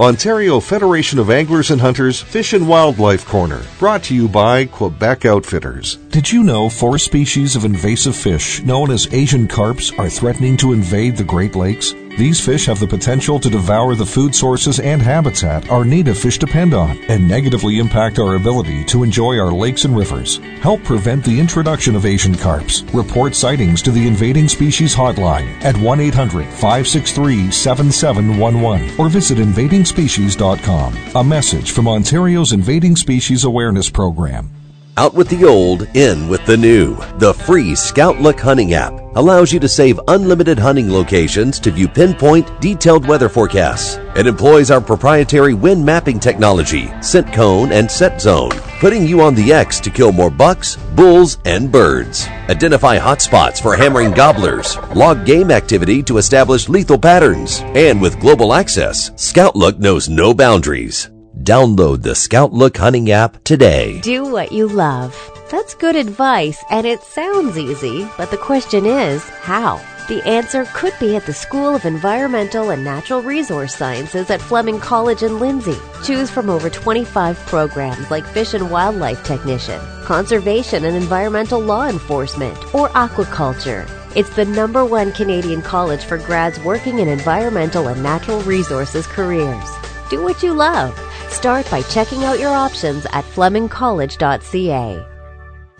[0.00, 5.26] Ontario Federation of Anglers and Hunters Fish and Wildlife Corner, brought to you by Quebec
[5.26, 5.96] Outfitters.
[6.10, 10.72] Did you know four species of invasive fish, known as Asian carps, are threatening to
[10.72, 11.94] invade the Great Lakes?
[12.18, 16.38] These fish have the potential to devour the food sources and habitat our native fish
[16.38, 20.36] depend on and negatively impact our ability to enjoy our lakes and rivers.
[20.60, 22.82] Help prevent the introduction of Asian carps.
[22.92, 30.96] Report sightings to the Invading Species Hotline at 1 800 563 7711 or visit invadingspecies.com.
[31.16, 34.50] A message from Ontario's Invading Species Awareness Program.
[34.98, 36.96] Out with the old, in with the new.
[37.16, 41.88] The free Scout Look hunting app allows you to save unlimited hunting locations to view
[41.88, 43.96] pinpoint, detailed weather forecasts.
[44.14, 48.50] It employs our proprietary wind mapping technology, scent cone, and set zone,
[48.80, 52.26] putting you on the X to kill more bucks, bulls, and birds.
[52.50, 58.52] Identify hotspots for hammering gobblers, log game activity to establish lethal patterns, and with global
[58.52, 61.11] access, Scout Look knows no boundaries.
[61.38, 64.00] Download the Scout Look hunting app today.
[64.00, 65.16] Do what you love.
[65.50, 69.80] That's good advice, and it sounds easy, but the question is how?
[70.08, 74.78] The answer could be at the School of Environmental and Natural Resource Sciences at Fleming
[74.78, 75.78] College in Lindsay.
[76.04, 82.58] Choose from over 25 programs like Fish and Wildlife Technician, Conservation and Environmental Law Enforcement,
[82.74, 83.88] or Aquaculture.
[84.14, 89.70] It's the number one Canadian college for grads working in environmental and natural resources careers.
[90.10, 90.94] Do what you love.
[91.32, 95.06] Start by checking out your options at flemingcollege.ca.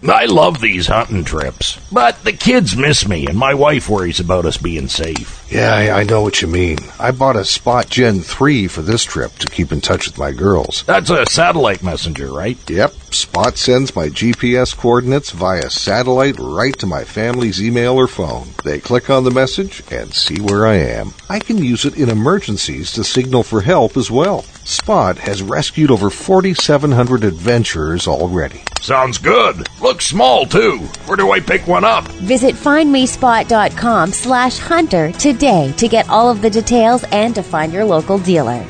[0.09, 4.47] I love these hunting trips, but the kids miss me and my wife worries about
[4.47, 5.42] us being safe.
[5.53, 6.79] Yeah, I, I know what you mean.
[6.99, 10.33] I bought a Spot Gen 3 for this trip to keep in touch with my
[10.33, 10.83] girls.
[10.87, 12.57] That's a satellite messenger, right?
[12.71, 12.93] Yep.
[13.13, 18.49] Spot sends my GPS coordinates via satellite right to my family's email or phone.
[18.65, 21.13] They click on the message and see where I am.
[21.29, 24.45] I can use it in emergencies to signal for help as well.
[24.65, 28.63] Spot has rescued over 4,700 adventurers already.
[28.81, 29.69] Sounds good.
[29.81, 30.79] Looks small too.
[31.07, 32.07] Where do I pick one up?
[32.09, 37.85] Visit findmespot.com slash hunter today to get all of the details and to find your
[37.85, 38.65] local dealer.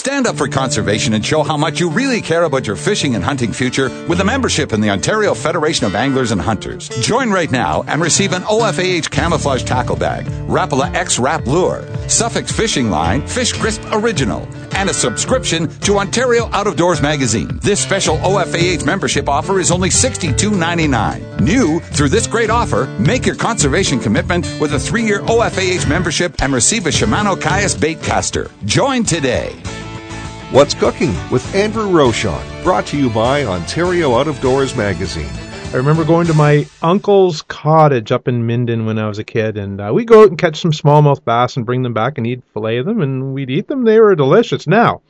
[0.00, 3.22] Stand up for conservation and show how much you really care about your fishing and
[3.22, 6.88] hunting future with a membership in the Ontario Federation of Anglers and Hunters.
[7.02, 12.50] Join right now and receive an OFAH camouflage tackle bag, Rapala X Rap Lure, Suffix
[12.50, 17.60] Fishing Line, Fish Crisp Original, and a subscription to Ontario Out of Doors magazine.
[17.62, 21.40] This special OFAH membership offer is only $62.99.
[21.40, 26.54] New through this great offer, make your conservation commitment with a three-year OFAH membership and
[26.54, 28.50] receive a Shimano Caius bait caster.
[28.64, 29.62] Join today.
[30.52, 35.30] What's Cooking with Andrew Rochon, brought to you by Ontario Out of Doors magazine.
[35.72, 39.56] I remember going to my uncle's cottage up in Minden when I was a kid,
[39.56, 42.26] and uh, we'd go out and catch some smallmouth bass and bring them back and
[42.26, 43.84] he'd fillet of them, and we'd eat them.
[43.84, 44.66] They were delicious.
[44.66, 45.02] Now,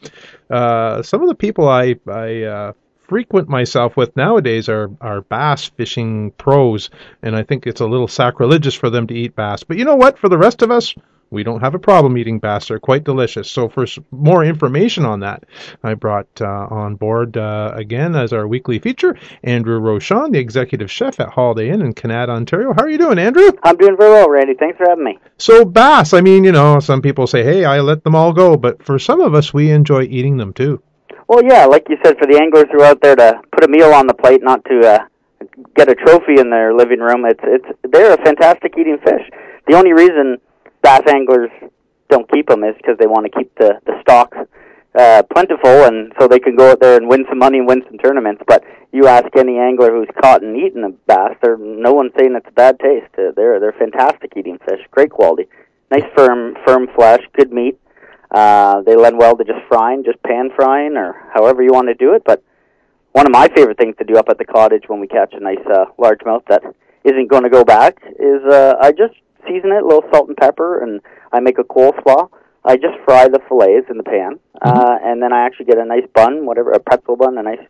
[0.51, 2.73] uh, some of the people I I uh,
[3.09, 6.91] frequent myself with nowadays are are bass fishing pros,
[7.23, 9.63] and I think it's a little sacrilegious for them to eat bass.
[9.63, 10.19] But you know what?
[10.19, 10.95] For the rest of us,
[11.31, 12.69] We don't have a problem eating bass.
[12.69, 13.49] They're quite delicious.
[13.49, 15.45] So for more information on that,
[15.83, 20.91] I brought uh, on board uh, again as our weekly feature Andrew Rochon, the executive
[20.91, 22.73] chef at Holiday Inn in Kanata, Ontario.
[22.73, 23.49] How are you doing, Andrew?
[23.63, 24.55] I'm doing very well, Randy.
[24.55, 25.19] Thanks for having me.
[25.39, 28.57] So bass, I mean, you know, some people say, "Hey, I let them all go,"
[28.57, 30.83] but for some of us, we enjoy eating them too.
[31.29, 33.69] Well, yeah, like you said, for the anglers who are out there to put a
[33.69, 34.99] meal on the plate, not to uh,
[35.77, 39.23] get a trophy in their living room, it's it's they're a fantastic eating fish.
[39.69, 40.39] The only reason
[40.83, 41.51] bass anglers
[42.09, 44.35] don't keep them is because they want to keep the the stock
[44.99, 47.83] uh, plentiful, and so they can go out there and win some money and win
[47.87, 48.43] some tournaments.
[48.47, 52.35] But you ask any angler who's caught and eaten a bass, they're no one's saying
[52.35, 53.13] it's a bad taste.
[53.17, 55.49] Uh, they're they're fantastic eating fish, great quality,
[55.91, 57.79] nice firm firm flesh, good meat.
[58.33, 61.95] Uh, they lend well to just frying, just pan frying, or however you want to
[61.95, 62.23] do it.
[62.25, 62.43] But
[63.13, 65.41] one of my favorite things to do up at the cottage when we catch a
[65.41, 66.63] nice uh, largemouth that
[67.05, 69.15] isn't going to go back is uh, I just
[69.47, 71.01] season it, a little salt and pepper, and
[71.33, 72.29] I make a coleslaw.
[72.65, 75.85] I just fry the fillets in the pan, uh, and then I actually get a
[75.85, 77.61] nice bun, whatever, a pretzel bun, a nice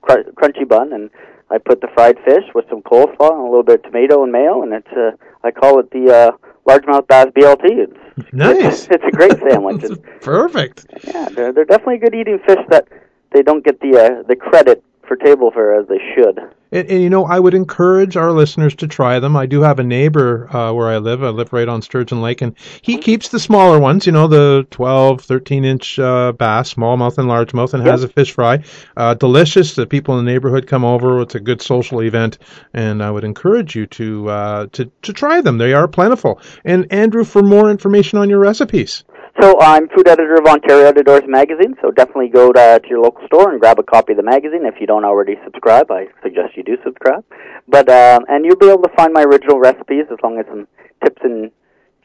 [0.00, 1.10] cr- crunchy bun, and
[1.50, 4.32] I put the fried fish with some coleslaw and a little bit of tomato and
[4.32, 5.10] mayo, and it's uh,
[5.44, 6.30] I call it the uh,
[6.66, 7.64] largemouth bass BLT.
[7.64, 7.96] It's,
[8.32, 8.84] Nice.
[8.84, 9.82] It's, it's a great sandwich.
[9.84, 10.86] It's- Perfect.
[11.04, 12.86] yeah, they're they're definitely good eating fish that
[13.32, 16.38] they don't get the uh, the credit for table fare as they should.
[16.70, 19.36] And, and you know, I would encourage our listeners to try them.
[19.36, 21.24] I do have a neighbor uh, where I live.
[21.24, 24.68] I live right on Sturgeon Lake, and he keeps the smaller ones, you know, the
[24.70, 28.62] 12, 13 inch uh, bass, smallmouth and largemouth, and has a fish fry.
[28.96, 29.74] Uh, delicious.
[29.74, 31.20] The people in the neighborhood come over.
[31.22, 32.38] It's a good social event,
[32.72, 35.58] and I would encourage you to uh, to to try them.
[35.58, 36.40] They are plentiful.
[36.64, 39.02] And Andrew, for more information on your recipes.
[39.40, 41.74] So I'm food editor of Ontario Out of Doors magazine.
[41.80, 44.66] So definitely go to, to your local store and grab a copy of the magazine.
[44.66, 47.24] If you don't already subscribe, I suggest you do subscribe.
[47.66, 50.68] But um, and you'll be able to find my original recipes as long as some
[51.02, 51.50] tips and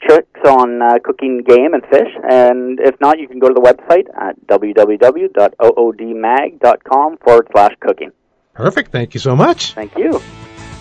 [0.02, 2.08] tricks on uh, cooking game and fish.
[2.24, 8.14] And if not, you can go to the website at www.oodmag.com forward slash cooking.
[8.54, 8.94] Perfect.
[8.94, 9.74] Thank you so much.
[9.74, 10.22] Thank you.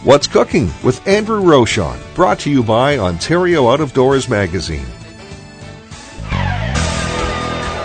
[0.05, 4.85] What's Cooking with Andrew Rochon, brought to you by Ontario Out of Doors Magazine.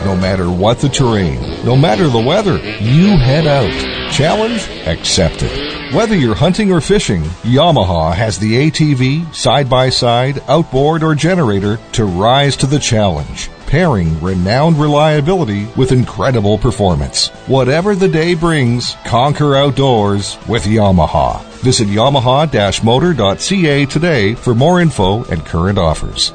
[0.06, 3.72] No matter what the terrain, no matter the weather, you head out.
[4.12, 5.94] Challenge accepted.
[5.94, 11.80] Whether you're hunting or fishing, Yamaha has the ATV, side by side, outboard, or generator
[11.94, 17.28] to rise to the challenge, pairing renowned reliability with incredible performance.
[17.48, 21.44] Whatever the day brings, conquer outdoors with Yamaha.
[21.62, 26.32] Visit yamaha-motor.ca today for more info and current offers.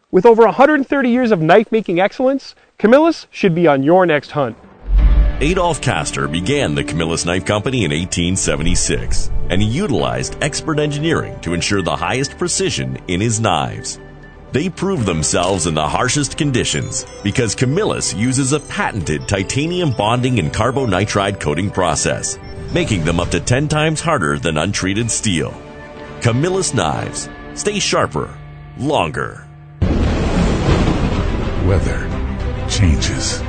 [0.10, 4.58] With over 130 years of knife making excellence, Camillus should be on your next hunt.
[5.42, 11.54] Adolph Kastor began the Camillus Knife Company in 1876, and he utilized expert engineering to
[11.54, 14.00] ensure the highest precision in his knives.
[14.54, 20.54] They prove themselves in the harshest conditions because Camillus uses a patented titanium bonding and
[20.54, 22.40] carbonitride coating process,
[22.74, 25.54] making them up to 10 times harder than untreated steel.
[26.22, 28.34] Camillus knives stay sharper,
[28.78, 29.47] longer.
[31.68, 32.08] Weather
[32.70, 33.40] changes.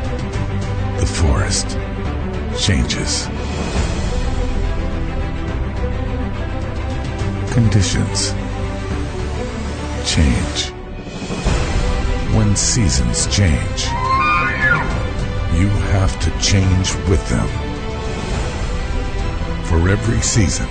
[0.98, 1.78] The forest
[2.58, 3.28] changes.
[7.54, 8.32] Conditions
[10.04, 10.72] change.
[12.34, 13.84] When seasons change,
[15.54, 17.46] you have to change with them.
[19.66, 20.66] For every season,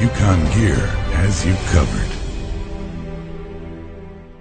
[0.00, 2.17] Yukon Gear has you covered.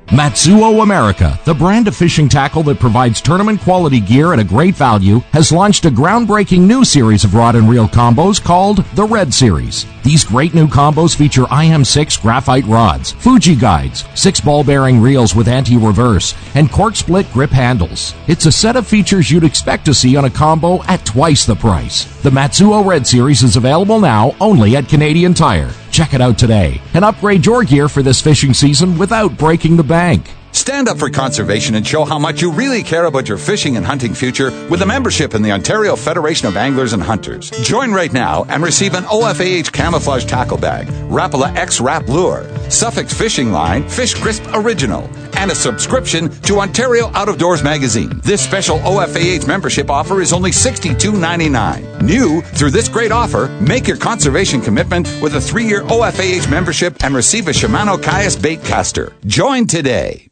[0.08, 4.74] Matsuo America, the brand of fishing tackle that provides tournament quality gear at a great
[4.74, 9.34] value, has launched a groundbreaking new series of rod and reel combos called the Red
[9.34, 9.86] Series.
[10.04, 15.50] These great new combos feature IM6 graphite rods, Fuji guides, six ball bearing reels with
[15.50, 18.16] anti-reverse, and cork split grip handles.
[18.28, 21.56] It's a set of features you'd expect to see on a combo at twice the
[21.56, 22.06] price.
[22.22, 25.74] The Matsuo Red Series is available now only at Canadian Tire.
[25.98, 29.84] Check it out today and upgrade your gear for this fishing season without breaking the
[29.84, 30.32] bank.
[30.52, 33.84] Stand up for conservation and show how much you really care about your fishing and
[33.86, 37.50] hunting future with a membership in the Ontario Federation of Anglers and Hunters.
[37.64, 43.12] Join right now and receive an OFAH camouflage tackle bag, Rapala X Rap Lure, Suffix
[43.12, 48.22] Fishing Line Fish Crisp Original, and a subscription to Ontario Out of Doors magazine.
[48.24, 52.02] This special OFAH membership offer is only $62.99.
[52.02, 57.04] New through this great offer, make your conservation commitment with a three year OFAH membership
[57.04, 59.14] and receive a Shimano Caius bait caster.
[59.26, 60.30] Join today.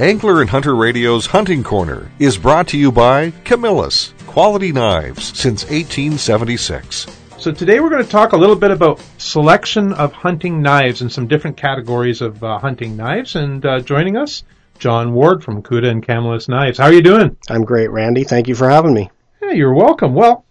[0.00, 5.64] Angler and Hunter Radio's Hunting Corner is brought to you by Camillus, quality knives since
[5.64, 7.06] 1876.
[7.38, 11.12] So today we're going to talk a little bit about selection of hunting knives and
[11.12, 13.36] some different categories of uh, hunting knives.
[13.36, 14.42] And uh, joining us,
[14.80, 16.78] John Ward from Cuda and Camillus Knives.
[16.78, 17.36] How are you doing?
[17.48, 18.24] I'm great, Randy.
[18.24, 19.08] Thank you for having me.
[19.40, 20.14] Yeah, you're welcome.
[20.14, 20.46] Well,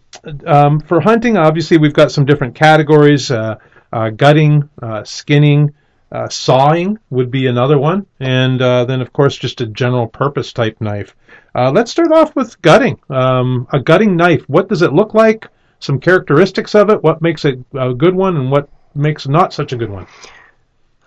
[0.46, 3.58] um, for hunting, obviously we've got some different categories: uh,
[3.92, 5.74] uh gutting, uh, skinning,
[6.10, 10.54] uh, sawing would be another one, and uh, then of course just a general purpose
[10.54, 11.18] type knife.
[11.54, 12.98] Uh, let's start off with gutting.
[13.10, 14.48] Um, a gutting knife.
[14.48, 15.50] What does it look like?
[15.80, 17.04] Some characteristics of it.
[17.04, 20.08] What makes it a good one, and what makes not such a good one?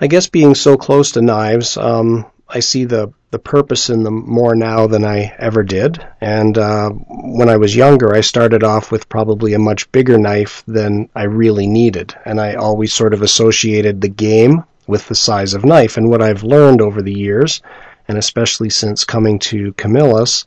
[0.00, 4.24] I guess being so close to knives, um, I see the the purpose in them
[4.28, 6.04] more now than I ever did.
[6.20, 10.64] And uh, when I was younger, I started off with probably a much bigger knife
[10.66, 15.54] than I really needed, and I always sort of associated the game with the size
[15.54, 15.96] of knife.
[15.96, 17.62] And what I've learned over the years,
[18.08, 20.44] and especially since coming to Camillus,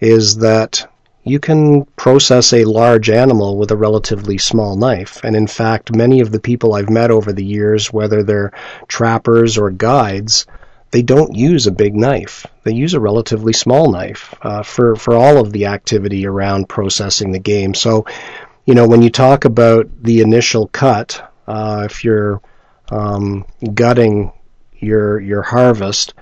[0.00, 0.90] is that
[1.24, 5.20] you can process a large animal with a relatively small knife.
[5.22, 8.52] And in fact, many of the people I've met over the years, whether they're
[8.88, 10.46] trappers or guides,
[10.90, 12.46] they don't use a big knife.
[12.64, 17.32] They use a relatively small knife uh, for for all of the activity around processing
[17.32, 17.74] the game.
[17.74, 18.04] So,
[18.66, 22.42] you know, when you talk about the initial cut, uh, if you're
[22.90, 24.32] um, gutting
[24.78, 26.14] your your harvest,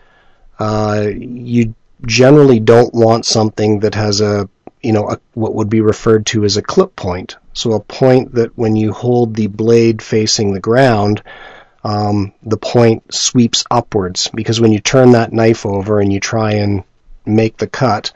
[0.59, 1.75] uh, you
[2.07, 4.49] generally don't want something that has a
[4.83, 7.37] you know a, what would be referred to as a clip point.
[7.53, 11.23] So a point that when you hold the blade facing the ground,
[11.85, 14.29] um, the point sweeps upwards.
[14.29, 16.85] Because when you turn that knife over and you try and
[17.27, 18.13] make the cut,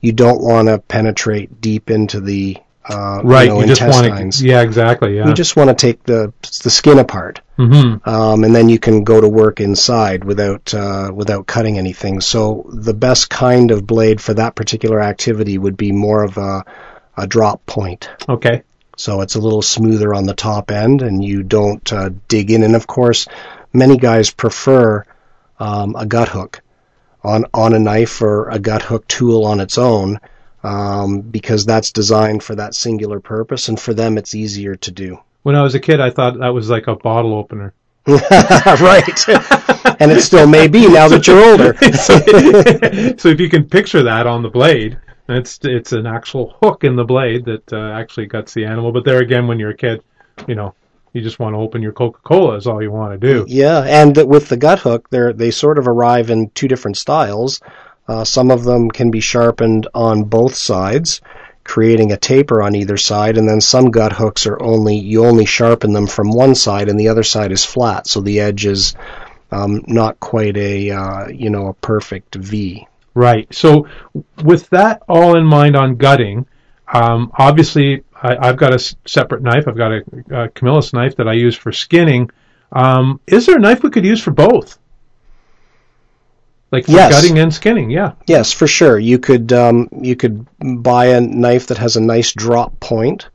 [0.00, 2.58] you don't want to penetrate deep into the
[2.88, 3.44] uh, right.
[3.44, 5.16] You, know, you just want to, yeah, exactly.
[5.16, 5.28] Yeah.
[5.28, 6.32] You just want to take the
[6.62, 8.08] the skin apart, mm-hmm.
[8.08, 12.20] um, and then you can go to work inside without uh, without cutting anything.
[12.20, 16.64] So the best kind of blade for that particular activity would be more of a
[17.16, 18.10] a drop point.
[18.28, 18.62] Okay.
[18.96, 22.62] So it's a little smoother on the top end, and you don't uh, dig in.
[22.62, 23.26] And of course,
[23.72, 25.04] many guys prefer
[25.58, 26.60] um, a gut hook
[27.22, 30.20] on on a knife or a gut hook tool on its own
[30.64, 35.18] um, because that's designed for that singular purpose, and for them it's easier to do.
[35.42, 37.74] When I was a kid, I thought that was like a bottle opener.
[38.06, 39.28] right.
[40.00, 41.74] and it still may be now that you're older.
[43.18, 44.98] so, if you can picture that on the blade,
[45.28, 48.92] it's it's an actual hook in the blade that uh, actually guts the animal.
[48.92, 50.02] But there again, when you're a kid,
[50.46, 50.74] you know,
[51.14, 53.46] you just want to open your Coca-Cola is all you want to do.
[53.48, 57.60] Yeah, and with the gut hook, they they sort of arrive in two different styles.
[58.06, 61.20] Uh, some of them can be sharpened on both sides,
[61.64, 65.46] creating a taper on either side, and then some gut hooks are only you only
[65.46, 68.94] sharpen them from one side, and the other side is flat, so the edge is
[69.50, 72.86] um, not quite a uh, you know a perfect V.
[73.14, 73.52] Right.
[73.54, 73.86] So
[74.42, 76.46] with that all in mind on gutting,
[76.92, 79.68] um, obviously I, have got a separate knife.
[79.68, 82.30] I've got a, a Camillus knife that I use for skinning.
[82.72, 84.78] Um, is there a knife we could use for both?
[86.74, 87.12] Like for yes.
[87.12, 87.90] gutting and skinning.
[87.90, 88.12] Yeah.
[88.26, 88.98] Yes, for sure.
[88.98, 93.28] You could um, you could buy a knife that has a nice drop point,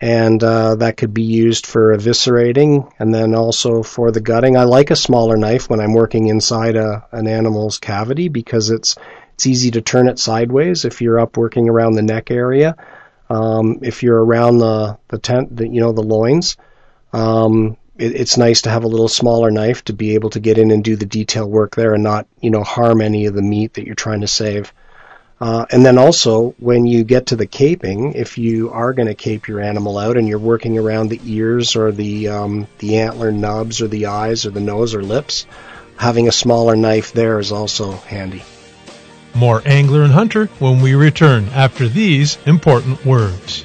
[0.00, 4.56] and uh, that could be used for eviscerating, and then also for the gutting.
[4.56, 8.96] I like a smaller knife when I'm working inside a, an animal's cavity because it's
[9.34, 12.76] it's easy to turn it sideways if you're up working around the neck area.
[13.30, 16.56] Um, if you're around the the tent, the, you know the loins.
[17.12, 20.58] Um, it, it's nice to have a little smaller knife to be able to get
[20.58, 23.42] in and do the detail work there and not, you know, harm any of the
[23.42, 24.72] meat that you're trying to save.
[25.40, 29.14] Uh, and then also, when you get to the caping, if you are going to
[29.14, 33.32] cape your animal out and you're working around the ears or the um, the antler
[33.32, 35.46] nubs or the eyes or the nose or lips,
[35.96, 38.44] having a smaller knife there is also handy.
[39.34, 43.64] More angler and hunter when we return after these important words.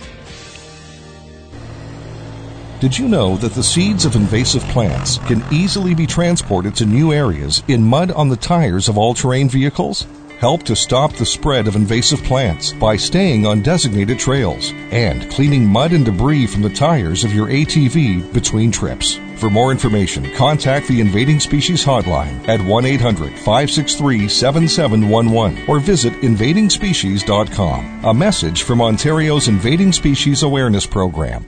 [2.79, 7.11] Did you know that the seeds of invasive plants can easily be transported to new
[7.11, 10.05] areas in mud on the tires of all terrain vehicles?
[10.37, 15.65] help to stop the spread of invasive plants by staying on designated trails and cleaning
[15.65, 19.19] mud and debris from the tires of your ATV between trips.
[19.37, 26.13] For more information, contact the Invading Species Hotline at 1 800 563 7711 or visit
[26.13, 28.05] invadingspecies.com.
[28.05, 31.45] A message from Ontario's Invading Species Awareness Program.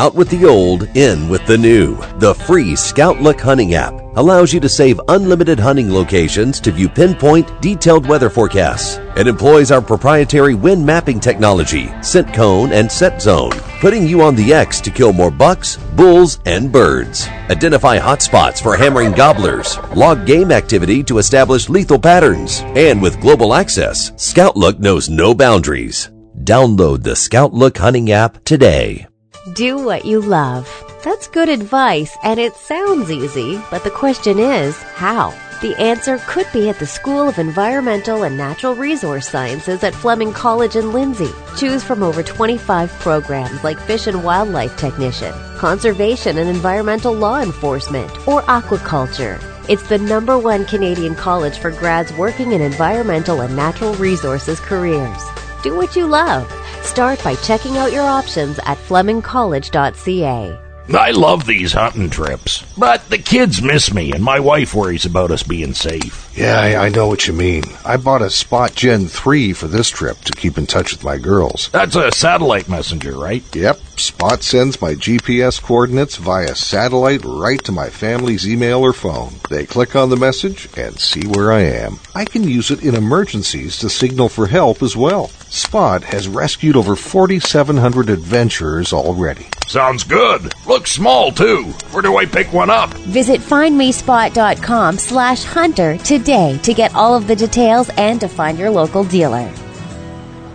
[0.00, 1.94] Out with the old, in with the new.
[2.20, 6.88] The free Scout Look Hunting app allows you to save unlimited hunting locations to view
[6.88, 8.96] pinpoint, detailed weather forecasts.
[9.14, 13.50] It employs our proprietary wind mapping technology, scent cone, and set zone,
[13.82, 17.28] putting you on the X to kill more bucks, bulls, and birds.
[17.50, 23.52] Identify hotspots for hammering gobblers, log game activity to establish lethal patterns, and with global
[23.52, 26.08] access, Scout Look knows no boundaries.
[26.42, 29.06] Download the Scout Look Hunting app today.
[29.48, 30.68] Do what you love.
[31.02, 35.30] That's good advice, and it sounds easy, but the question is, how?
[35.62, 40.34] The answer could be at the School of Environmental and Natural Resource Sciences at Fleming
[40.34, 41.30] College in Lindsay.
[41.56, 48.10] Choose from over 25 programs like Fish and Wildlife Technician, Conservation and Environmental Law Enforcement,
[48.28, 49.42] or Aquaculture.
[49.70, 55.22] It's the number one Canadian college for grads working in environmental and natural resources careers.
[55.62, 56.46] Do what you love.
[56.82, 60.69] Start by checking out your options at flemingcollege.ca.
[60.94, 65.30] I love these hunting trips, but the kids miss me and my wife worries about
[65.30, 66.28] us being safe.
[66.36, 67.64] Yeah, I, I know what you mean.
[67.84, 71.18] I bought a Spot Gen 3 for this trip to keep in touch with my
[71.18, 71.68] girls.
[71.72, 73.44] That's a satellite messenger, right?
[73.54, 73.78] Yep.
[73.96, 79.34] Spot sends my GPS coordinates via satellite right to my family's email or phone.
[79.50, 81.98] They click on the message and see where I am.
[82.14, 85.28] I can use it in emergencies to signal for help as well.
[85.50, 89.46] Spot has rescued over 4,700 adventurers already.
[89.66, 90.54] Sounds good.
[90.80, 91.64] Looks small, too.
[91.92, 92.88] Where do I pick one up?
[93.12, 98.70] Visit findmespot.com slash hunter today to get all of the details and to find your
[98.70, 99.52] local dealer.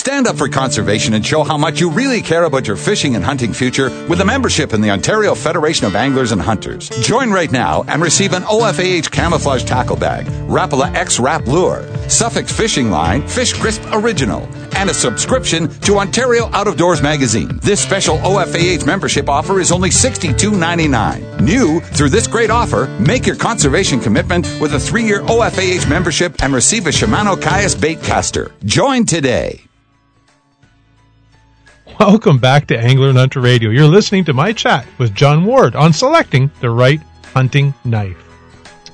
[0.00, 3.22] Stand up for conservation and show how much you really care about your fishing and
[3.22, 6.88] hunting future with a membership in the Ontario Federation of Anglers and Hunters.
[7.02, 12.50] Join right now and receive an OFAH camouflage tackle bag, Rapala X Rap Lure, Suffix
[12.50, 17.60] Fishing Line Fish Crisp Original, and a subscription to Ontario Out of Doors magazine.
[17.62, 21.42] This special OFAH membership offer is only $62.99.
[21.42, 26.54] New through this great offer, make your conservation commitment with a three-year OFAH membership and
[26.54, 28.50] receive a Shimano Caius bait caster.
[28.64, 29.66] Join today.
[32.00, 33.68] Welcome back to Angler and Hunter Radio.
[33.68, 36.98] You're listening to my chat with John Ward on selecting the right
[37.34, 38.16] hunting knife.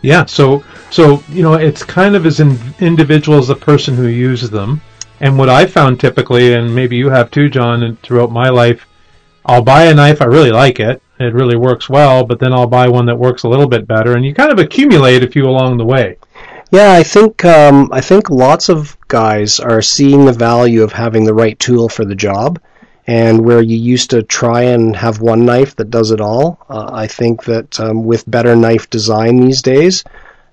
[0.02, 4.08] Yeah, so so you know it's kind of as in, individual as the person who
[4.08, 4.80] uses them.
[5.20, 8.88] And what I found typically, and maybe you have too, John, and throughout my life,
[9.44, 12.66] I'll buy a knife, I really like it, it really works well, but then I'll
[12.66, 15.44] buy one that works a little bit better, and you kind of accumulate a few
[15.44, 16.16] along the way.
[16.72, 21.22] Yeah, I think um, I think lots of guys are seeing the value of having
[21.22, 22.58] the right tool for the job,
[23.06, 26.58] and where you used to try and have one knife that does it all.
[26.68, 30.02] Uh, I think that um, with better knife design these days,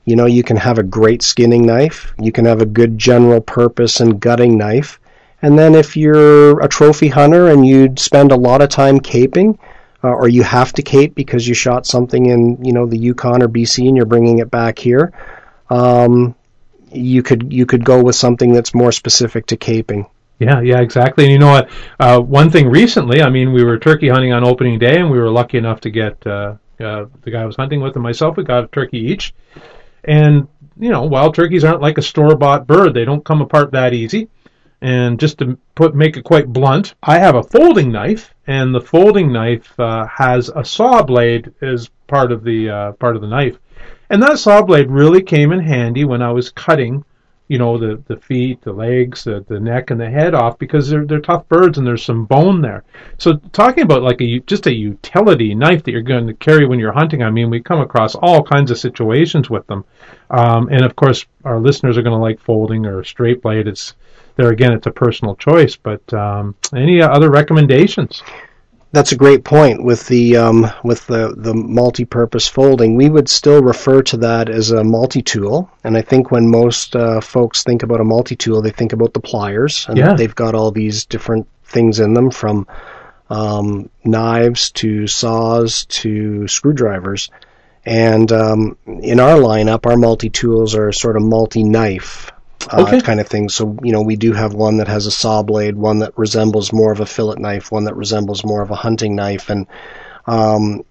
[0.06, 3.42] you know, you can have a great skinning knife, you can have a good general
[3.42, 5.00] purpose and gutting knife,
[5.42, 9.58] and then if you're a trophy hunter and you spend a lot of time caping,
[10.04, 13.42] uh, or you have to cape because you shot something in, you know, the Yukon
[13.42, 15.14] or BC and you're bringing it back here.
[15.70, 16.36] Um,
[16.92, 20.08] you could you could go with something that's more specific to caping.
[20.40, 21.26] Yeah, yeah, exactly.
[21.26, 21.70] And you know what?
[22.00, 25.20] Uh, one thing recently, I mean, we were turkey hunting on opening day, and we
[25.20, 28.36] were lucky enough to get uh, uh, the guy I was hunting with and myself.
[28.36, 29.34] We got a turkey each,
[30.04, 30.48] and
[30.80, 34.28] you know, wild turkeys aren't like a store-bought bird; they don't come apart that easy.
[34.82, 38.82] And just to put make it quite blunt, I have a folding knife, and the
[38.82, 43.30] folding knife uh, has a saw blade as part of the uh, part of the
[43.30, 43.58] knife,
[44.10, 47.06] and that saw blade really came in handy when I was cutting
[47.48, 50.90] you know the the feet, the legs, the, the neck, and the head off because
[50.90, 52.84] they're they're tough birds and there's some bone there.
[53.18, 56.80] So talking about like a just a utility knife that you're going to carry when
[56.80, 59.86] you're hunting, I mean we come across all kinds of situations with them,
[60.30, 63.68] um, and of course our listeners are going to like folding or straight blade.
[63.68, 63.94] It's
[64.36, 65.76] there again, it's a personal choice.
[65.76, 68.24] But um, any other recommendations?
[68.94, 72.96] That's a great point with the um, with the the multi-purpose folding.
[72.96, 77.20] We would still refer to that as a multi-tool, and I think when most uh,
[77.20, 80.14] folks think about a multi-tool, they think about the pliers, and Yeah.
[80.14, 82.68] they've got all these different things in them, from
[83.30, 87.32] um, knives to saws to screwdrivers.
[87.86, 92.32] And um, in our lineup, our multi-tools are sort of multi-knife
[92.72, 93.02] uh, Okay.
[93.02, 93.50] kind of thing.
[93.50, 96.74] So, you know, we do have one that has a saw blade, one that resembles
[96.74, 99.68] more of a fillet knife, one that resembles more of a hunting knife, and
[100.26, 100.84] um,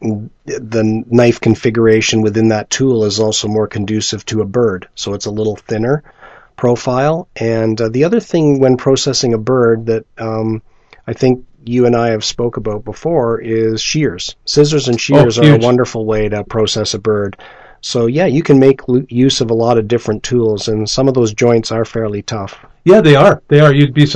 [0.44, 4.88] the knife configuration within that tool is also more conducive to a bird.
[4.94, 6.02] So it's a little thinner
[6.56, 7.28] profile.
[7.36, 10.62] And uh, the other thing when processing a bird that um,
[11.06, 14.36] I think you and I have spoke about before is shears.
[14.44, 17.36] Scissors and shears are a wonderful way to process a bird.
[17.82, 21.14] So yeah, you can make use of a lot of different tools, and some of
[21.14, 22.64] those joints are fairly tough.
[22.84, 23.42] Yeah, they are.
[23.48, 23.72] They are.
[23.72, 24.06] You'd be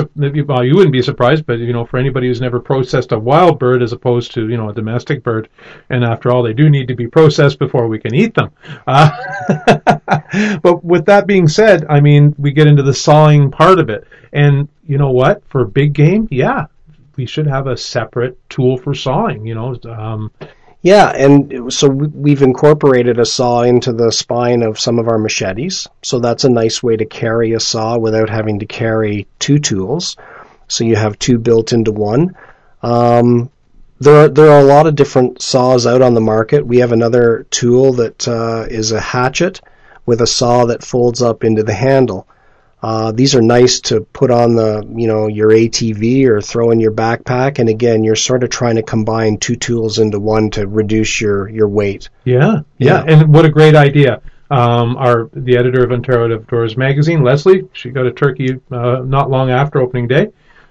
[0.42, 3.58] well, you wouldn't be surprised, but you know, for anybody who's never processed a wild
[3.58, 5.48] bird as opposed to you know a domestic bird,
[5.90, 8.50] and after all, they do need to be processed before we can eat them.
[8.86, 9.10] Uh,
[10.62, 14.06] but with that being said, I mean, we get into the sawing part of it,
[14.32, 15.42] and you know what?
[15.48, 16.66] For big game, yeah,
[17.16, 19.46] we should have a separate tool for sawing.
[19.46, 20.32] You know, um,
[20.82, 25.18] Yeah, and so we- we've incorporated a saw into the spine of some of our
[25.18, 25.88] machetes.
[26.02, 30.16] So that's a nice way to carry a saw without having to carry two tools.
[30.68, 32.36] So you have two built into one.
[32.82, 33.50] Um,
[34.00, 36.66] there are there are a lot of different saws out on the market.
[36.66, 39.60] We have another tool that uh, is a hatchet
[40.04, 42.26] with a saw that folds up into the handle.
[42.86, 46.78] Uh, these are nice to put on the, you know, your ATV or throw in
[46.78, 47.58] your backpack.
[47.58, 51.48] And again, you're sort of trying to combine two tools into one to reduce your,
[51.48, 52.10] your weight.
[52.22, 53.04] Yeah, yeah, Yeah.
[53.08, 54.20] and what a great idea.
[54.52, 59.30] Um, our the editor of Ontario Outdoors magazine, Leslie, she got a turkey uh, not
[59.30, 60.30] long after opening day,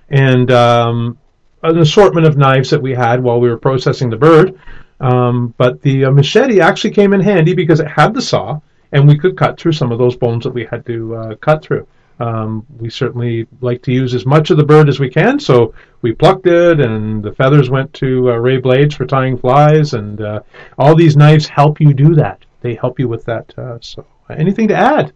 [0.09, 1.17] and um,
[1.63, 4.57] an assortment of knives that we had while we were processing the bird.
[5.01, 8.61] Um, but the uh, machete actually came in handy because it had the saw,
[8.93, 11.61] and we could cut through some of those bones that we had to uh, cut
[11.61, 11.85] through.
[12.19, 15.73] Um, we certainly like to use as much of the bird as we can, so
[16.01, 20.21] we plucked it, and the feathers went to uh, ray blades for tying flies, and
[20.21, 20.39] uh,
[20.77, 22.39] all these knives help you do that.
[22.61, 23.53] They help you with that.
[23.57, 25.11] Uh, so, anything to add?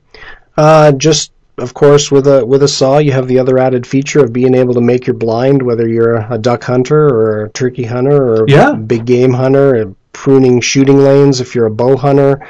[0.58, 4.24] Uh, just of course, with a with a saw, you have the other added feature
[4.24, 7.84] of being able to make your blind, whether you're a duck hunter or a turkey
[7.84, 8.72] hunter or Yeah.
[8.72, 12.46] a big game hunter, pruning shooting lanes if you're a bow hunter.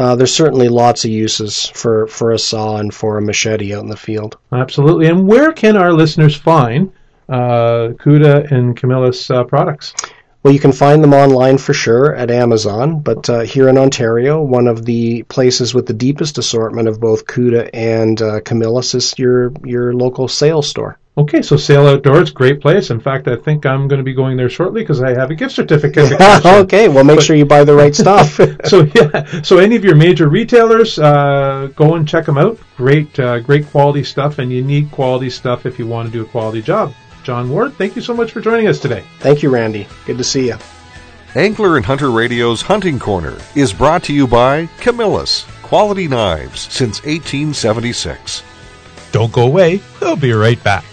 [0.00, 3.82] Uh, there's certainly lots of uses for, for a saw and for a machete out
[3.82, 4.38] in the field.
[4.50, 5.08] Absolutely.
[5.08, 6.90] And where can our listeners find
[7.28, 9.92] uh, Cuda and Camillus uh, products?
[10.42, 14.40] Well, you can find them online for sure at Amazon, but uh, here in Ontario,
[14.40, 19.14] one of the places with the deepest assortment of both Cuda and uh, Camillus is
[19.18, 20.98] your your local sales store.
[21.18, 22.90] Okay, so Sail Outdoors, great place.
[22.90, 25.34] In fact, I think I'm going to be going there shortly because I have a
[25.34, 26.12] gift certificate.
[26.46, 28.34] okay, well, make sure you buy the right stuff.
[28.64, 32.58] so yeah, so any of your major retailers, uh, go and check them out.
[32.76, 36.22] Great, uh, great quality stuff, and you need quality stuff if you want to do
[36.22, 36.94] a quality job.
[37.24, 39.04] John Ward, thank you so much for joining us today.
[39.18, 39.88] Thank you, Randy.
[40.06, 40.56] Good to see you.
[41.34, 47.00] Angler and Hunter Radio's Hunting Corner is brought to you by Camillus, quality knives since
[47.02, 48.42] 1876.
[49.12, 49.80] Don't go away.
[50.00, 50.89] We'll be right back.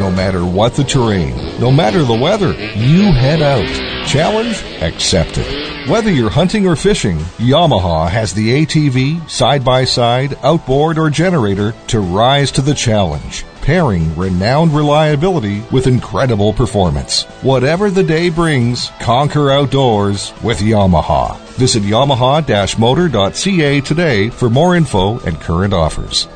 [0.00, 3.66] No matter what the terrain, no matter the weather, you head out.
[4.06, 5.44] Challenge accepted.
[5.88, 11.74] Whether you're hunting or fishing, Yamaha has the ATV, side by side, outboard, or generator
[11.88, 17.24] to rise to the challenge, pairing renowned reliability with incredible performance.
[17.42, 21.36] Whatever the day brings, conquer outdoors with Yamaha.
[21.56, 26.28] Visit yamaha-motor.ca today for more info and current offers.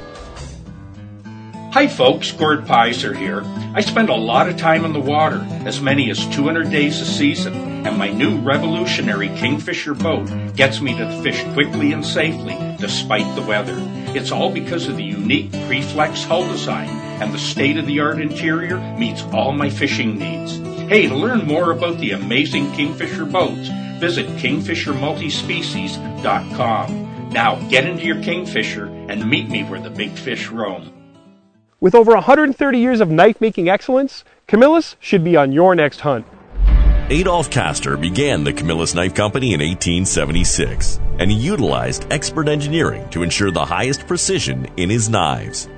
[1.73, 3.43] Hi folks, Gord Pyzer here.
[3.75, 7.07] I spend a lot of time in the water, as many as 200 days a
[7.07, 12.59] season, and my new revolutionary Kingfisher boat gets me to the fish quickly and safely
[12.79, 13.79] despite the weather.
[14.15, 19.53] It's all because of the unique Preflex hull design and the state-of-the-art interior meets all
[19.53, 20.59] my fishing needs.
[20.91, 27.31] Hey, to learn more about the amazing Kingfisher boats, visit kingfishermultispecies.com.
[27.31, 30.93] Now get into your Kingfisher and meet me where the big fish roam.
[31.83, 36.25] With over 130 years of knife making excellence, Camillus should be on your next hunt.
[37.11, 43.25] Adolph Kastor began the Camillus Knife Company in 1876, and he utilized expert engineering to
[43.25, 45.69] ensure the highest precision in his knives.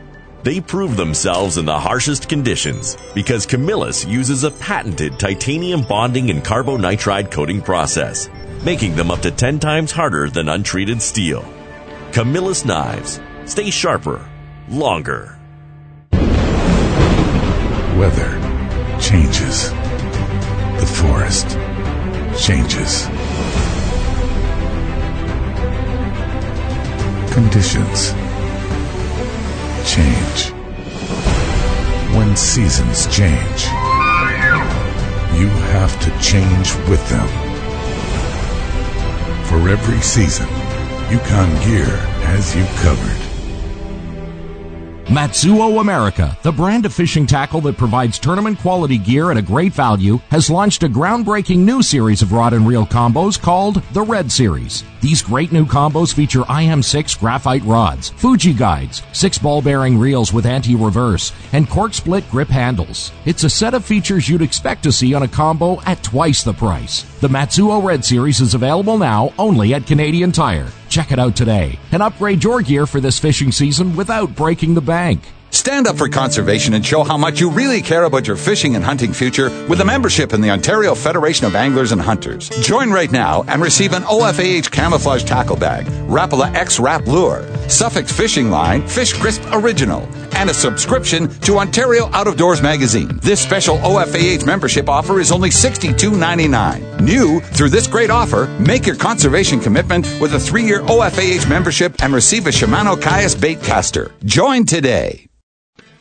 [0.42, 6.44] They prove themselves in the harshest conditions because Camillus uses a patented titanium bonding and
[6.44, 8.28] carbonitride coating process,
[8.62, 11.42] making them up to 10 times harder than untreated steel.
[12.12, 13.22] Camillus knives.
[13.46, 14.22] Stay sharper,
[14.68, 15.38] longer.
[17.99, 18.40] Weather
[19.01, 19.70] changes.
[20.80, 21.47] The forest
[22.36, 23.07] changes.
[27.32, 28.12] Conditions
[29.88, 30.51] change.
[32.16, 33.64] When seasons change,
[35.38, 37.28] you have to change with them.
[39.45, 40.49] For every season,
[41.12, 43.34] Yukon Gear has you covered.
[45.09, 49.74] Matsuo America, the brand of fishing tackle that provides tournament quality gear at a great
[49.74, 54.32] value, has launched a groundbreaking new series of rod and reel combos called the Red
[54.32, 54.82] Series.
[55.02, 60.46] These great new combos feature IM6 graphite rods, Fuji guides, six ball bearing reels with
[60.46, 63.12] anti-reverse, and cork split grip handles.
[63.26, 66.55] It's a set of features you'd expect to see on a combo at twice the
[66.55, 67.02] price.
[67.20, 70.70] The Matsuo Red Series is available now only at Canadian Tire.
[70.95, 74.80] Check it out today and upgrade your gear for this fishing season without breaking the
[74.80, 75.20] bank.
[75.55, 78.84] Stand up for conservation and show how much you really care about your fishing and
[78.84, 82.48] hunting future with a membership in the Ontario Federation of Anglers and Hunters.
[82.61, 88.11] Join right now and receive an OFAH camouflage tackle bag, Rapala X Rap Lure, Suffix
[88.12, 90.00] Fishing Line, Fish Crisp Original,
[90.34, 93.20] and a subscription to Ontario Out of Doors magazine.
[93.22, 97.00] This special OFAH membership offer is only $62.99.
[97.00, 102.12] New through this great offer, make your conservation commitment with a three-year OFAH membership and
[102.12, 104.11] receive a Shimano Caius bait caster.
[104.24, 105.28] Join today.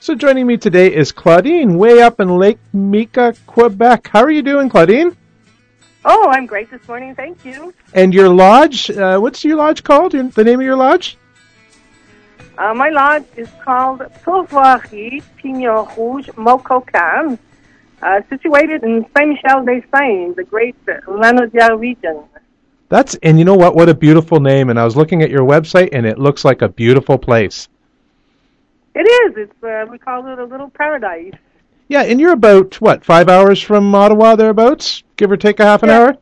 [0.03, 4.09] So joining me today is Claudine, way up in Lake Mika, Quebec.
[4.09, 5.15] How are you doing, Claudine?
[6.03, 7.15] Oh, I'm great this morning.
[7.15, 7.73] Thank you.
[7.93, 10.11] And your lodge, uh, what's your lodge called?
[10.11, 11.17] The name of your lodge?
[12.57, 17.39] Uh, my lodge is called Pourvoirie Pignon Rouge Mokocan,
[18.01, 20.75] uh, situated in Saint Michel des Saints, the great
[21.07, 22.25] Lanaudière region.
[22.89, 23.73] That's and you know what?
[23.73, 24.69] What a beautiful name!
[24.69, 27.69] And I was looking at your website, and it looks like a beautiful place.
[28.95, 29.37] It is.
[29.37, 31.33] It's uh, we call it a little paradise.
[31.87, 35.83] Yeah, and you're about what five hours from Ottawa, thereabouts, give or take a half
[35.83, 35.99] an Yeah.
[35.99, 36.17] hour.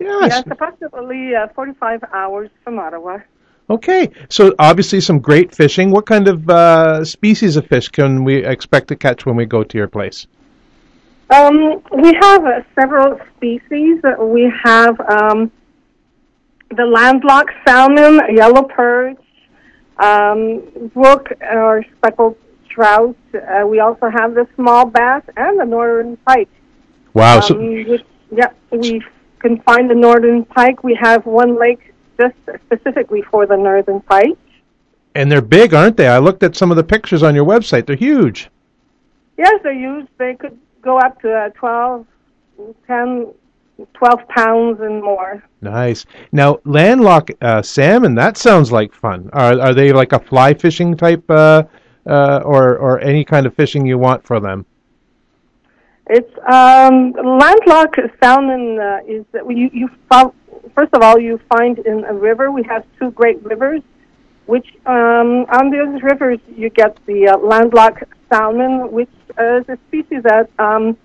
[0.00, 0.30] Yes.
[0.30, 3.18] Yes, approximately uh, 45 hours from Ottawa.
[3.70, 5.90] Okay, so obviously some great fishing.
[5.90, 9.64] What kind of uh, species of fish can we expect to catch when we go
[9.64, 10.26] to your place?
[11.30, 14.02] Um, we have uh, several species.
[14.20, 15.50] We have um,
[16.76, 19.16] the landlocked salmon, yellow perch,
[19.98, 22.36] um, brook or speckled
[22.68, 23.16] trout.
[23.34, 26.48] Uh, we also have the small bass and the northern pike.
[27.12, 27.36] Wow.
[27.36, 29.02] Um, so which, yeah, we
[29.38, 30.82] can find the northern pike.
[30.82, 32.34] We have one lake just
[32.66, 34.38] specifically for the northern pike.
[35.14, 36.08] and they're big, aren't they?
[36.08, 37.86] I looked at some of the pictures on your website.
[37.86, 38.50] They're huge.
[39.36, 40.08] Yes, they're used.
[40.18, 42.06] They could go up to uh, 12,
[42.86, 43.26] 10,
[43.94, 45.42] 12 pounds and more.
[45.60, 46.06] Nice.
[46.32, 48.14] Now, landlocked uh, salmon.
[48.14, 49.30] That sounds like fun.
[49.32, 51.64] Are are they like a fly fishing type, uh,
[52.06, 54.66] uh, or or any kind of fishing you want for them?
[56.06, 60.34] It's um, landlocked salmon uh, is that you you fo-
[60.74, 62.50] first of all you find in a river.
[62.50, 63.82] We have two great rivers,
[64.46, 70.22] which um, on those rivers you get the uh, landlocked salmon, which is a species
[70.22, 70.96] that um,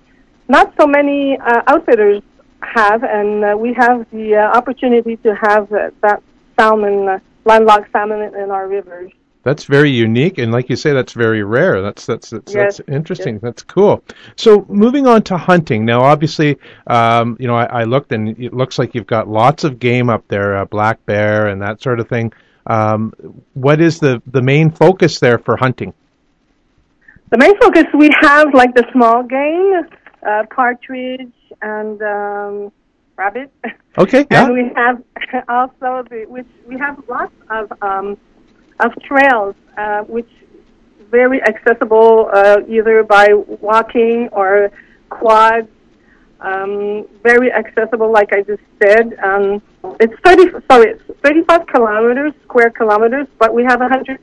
[0.47, 2.21] not so many uh, outfitters
[2.61, 6.21] have, and uh, we have the uh, opportunity to have uh, that
[6.57, 9.11] salmon, uh, landlocked salmon, in our rivers.
[9.43, 11.81] That's very unique, and like you say, that's very rare.
[11.81, 13.39] That's that's that's, Yes, that's interesting.
[13.39, 14.03] That's cool.
[14.35, 16.01] So moving on to hunting now.
[16.01, 16.57] Obviously,
[16.87, 20.09] um, you know, I, I looked, and it looks like you've got lots of game
[20.09, 22.33] up there, uh, black bear and that sort of thing.
[22.67, 23.13] Um,
[23.53, 25.93] what is the the main focus there for hunting?
[27.29, 29.87] The main focus we have like the small game,
[30.27, 31.31] uh, partridge
[31.61, 32.71] and um,
[33.15, 33.51] rabbit.
[33.97, 34.45] Okay, yeah.
[34.45, 35.03] And we have
[35.49, 38.17] also the which we have lots of um,
[38.79, 40.29] of trails, uh, which
[41.11, 44.71] very accessible uh, either by walking or
[45.09, 45.67] quads.
[46.41, 49.19] Um, very accessible, like I just said.
[49.21, 49.61] Um,
[49.99, 50.45] it's thirty.
[50.71, 54.19] Sorry, it's thirty-five kilometers, square kilometers, but we have a hundred,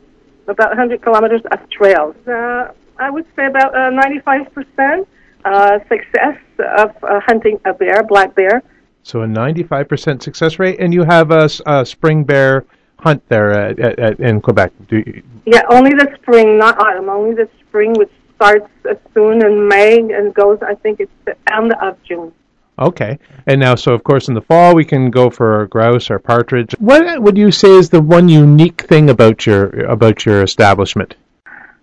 [0.49, 2.17] about hundred kilometers of trails.
[2.27, 5.07] Uh, I would say about uh, ninety-five percent
[5.47, 6.39] uh, success
[6.79, 8.63] of uh, hunting a bear, black bear.
[9.03, 12.65] So a 95% success rate, and you have a spring bear
[12.99, 14.73] hunt there at, at, at, in Quebec.
[14.89, 17.09] Do you, Yeah, only the spring, not autumn.
[17.09, 18.69] Only the spring, which starts
[19.15, 20.59] soon in May and goes.
[20.63, 22.33] I think it's the end of June.
[22.79, 26.19] okay, and now, so of course, in the fall we can go for grouse or
[26.19, 26.75] partridge.
[26.79, 31.15] What would you say is the one unique thing about your about your establishment?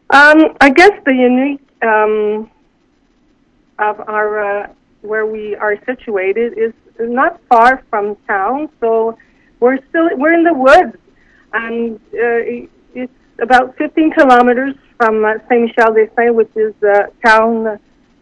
[0.09, 2.51] Um, I guess the unique um,
[3.79, 4.67] of our uh,
[5.01, 9.17] where we are situated is not far from town, so
[9.59, 10.97] we're still we're in the woods,
[11.53, 13.11] and uh, it's
[13.41, 17.79] about 15 kilometers from uh, Saint Michel des Saints, which is the town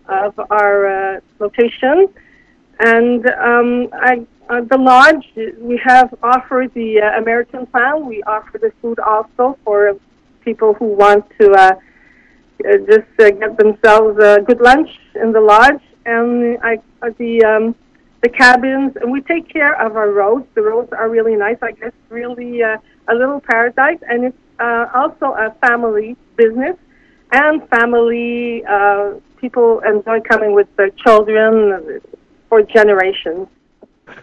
[0.08, 2.08] of our uh, location.
[2.80, 5.26] And um, I, uh, the lodge,
[5.60, 8.06] we have offered the uh, American plan.
[8.08, 9.96] We offer the food also for
[10.44, 11.76] people who want to uh, uh,
[12.88, 15.82] just uh, get themselves a good lunch in the lodge.
[16.06, 17.76] And I, uh, the um,
[18.22, 20.46] the cabins, and we take care of our roads.
[20.56, 21.58] The roads are really nice.
[21.62, 26.78] I guess really uh, a little paradise, and it's uh, also a family business
[27.32, 28.64] and family.
[28.66, 32.00] Uh, people enjoy coming with their children
[32.48, 33.48] for generations.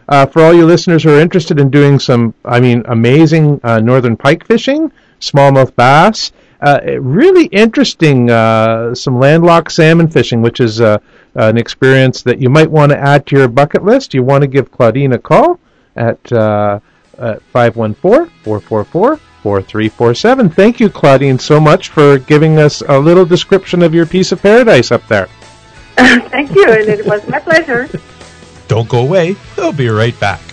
[0.08, 3.80] Uh, for all you listeners who are interested in doing some, I mean, amazing uh,
[3.80, 10.80] northern pike fishing, smallmouth bass, uh, really interesting, uh, some landlocked salmon fishing, which is
[10.80, 10.98] uh,
[11.34, 14.14] an experience that you might want to add to your bucket list.
[14.14, 15.60] You want to give Claudine a call
[15.96, 16.80] at uh,
[17.16, 20.50] 514 444 4347.
[20.50, 24.42] Thank you, Claudine, so much for giving us a little description of your piece of
[24.42, 25.28] paradise up there.
[25.96, 27.88] Thank you, and it was my pleasure.
[28.66, 29.36] Don't go away.
[29.56, 30.47] They'll be right back.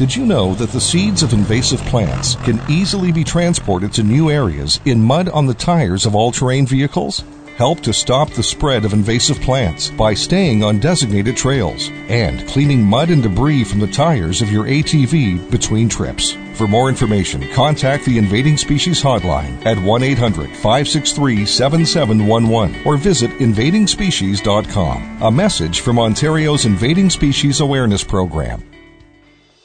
[0.00, 4.30] Did you know that the seeds of invasive plants can easily be transported to new
[4.30, 7.22] areas in mud on the tires of all terrain vehicles?
[7.58, 12.82] Help to stop the spread of invasive plants by staying on designated trails and cleaning
[12.82, 16.34] mud and debris from the tires of your ATV between trips.
[16.54, 23.30] For more information, contact the Invading Species Hotline at 1 800 563 7711 or visit
[23.32, 25.18] invadingspecies.com.
[25.20, 28.64] A message from Ontario's Invading Species Awareness Program.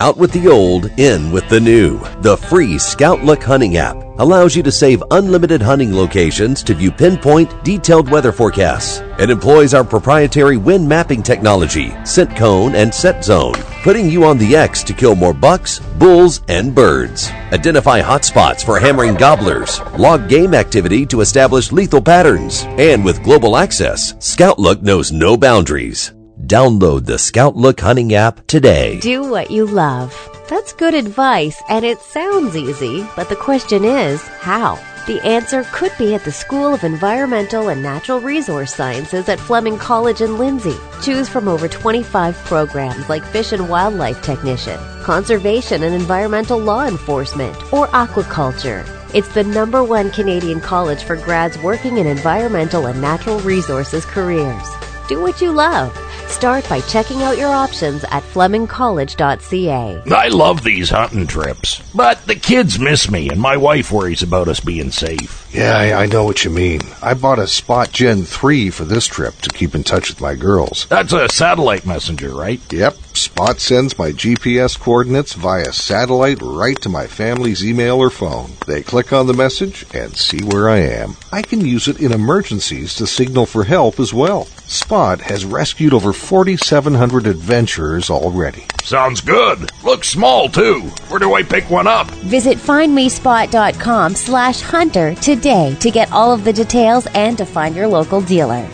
[0.02, 2.00] Out with the old, in with the new.
[2.22, 6.92] The free Scout Look hunting app allows you to save unlimited hunting locations to view
[6.92, 9.00] pinpoint, detailed weather forecasts.
[9.18, 14.38] It employs our proprietary wind mapping technology, scent cone, and set zone, putting you on
[14.38, 17.30] the X to kill more bucks, bulls, and birds.
[17.54, 23.56] Identify hotspots for hammering gobblers, log game activity to establish lethal patterns, and with global
[23.56, 26.15] access, Scout Look knows no boundaries.
[26.46, 29.00] Download the Scout Look hunting app today.
[29.00, 30.14] Do what you love.
[30.48, 34.76] That's good advice, and it sounds easy, but the question is how?
[35.08, 39.80] The answer could be at the School of Environmental and Natural Resource Sciences at Fleming
[39.80, 40.78] College in Lindsay.
[41.02, 47.56] Choose from over 25 programs like Fish and Wildlife Technician, Conservation and Environmental Law Enforcement,
[47.74, 48.88] or Aquaculture.
[49.16, 54.68] It's the number one Canadian college for grads working in environmental and natural resources careers.
[55.08, 55.96] Do what you love.
[56.28, 60.02] Start by checking out your options at flemingcollege.ca.
[60.12, 64.48] I love these hunting trips, but the kids miss me and my wife worries about
[64.48, 65.48] us being safe.
[65.54, 66.82] Yeah, I, I know what you mean.
[67.02, 70.36] I bought a Spot Gen 3 for this trip to keep in touch with my
[70.36, 70.86] girls.
[70.90, 72.60] That's a satellite messenger, right?
[72.74, 72.96] Yep.
[73.16, 78.52] Spot sends my GPS coordinates via satellite right to my family's email or phone.
[78.68, 81.16] They click on the message and see where I am.
[81.32, 84.46] I can use it in emergencies to signal for help as well.
[84.68, 88.66] Spot has rescued over 4,700 adventurers already.
[88.84, 89.72] Sounds good.
[89.84, 90.82] Looks small, too.
[91.10, 92.10] Where do I pick one up?
[92.26, 97.88] Visit findmespot.com slash hunter today to get all of the details and to find your
[97.88, 98.68] local dealer.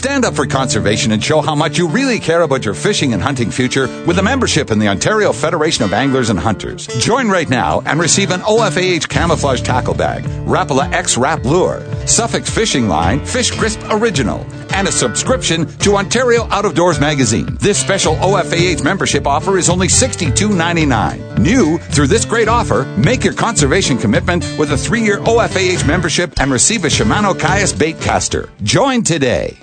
[0.00, 3.22] Stand up for conservation and show how much you really care about your fishing and
[3.22, 6.86] hunting future with a membership in the Ontario Federation of Anglers and Hunters.
[7.04, 12.48] Join right now and receive an OFAH camouflage tackle bag, Rapala X Rap Lure, Suffix
[12.48, 17.58] Fishing Line, Fish Crisp Original, and a subscription to Ontario Out of Doors magazine.
[17.60, 21.38] This special OFAH membership offer is only $62.99.
[21.38, 26.50] New through this great offer, make your conservation commitment with a three-year OFAH membership and
[26.50, 28.48] receive a Shimano Caius bait caster.
[28.62, 29.58] Join today.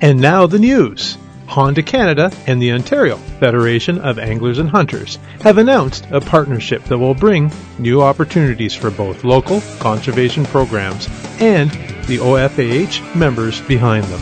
[0.00, 1.16] And now the news.
[1.46, 6.98] Honda Canada and the Ontario Federation of Anglers and Hunters have announced a partnership that
[6.98, 11.08] will bring new opportunities for both local conservation programs
[11.40, 11.70] and
[12.08, 14.20] the OFAH members behind them.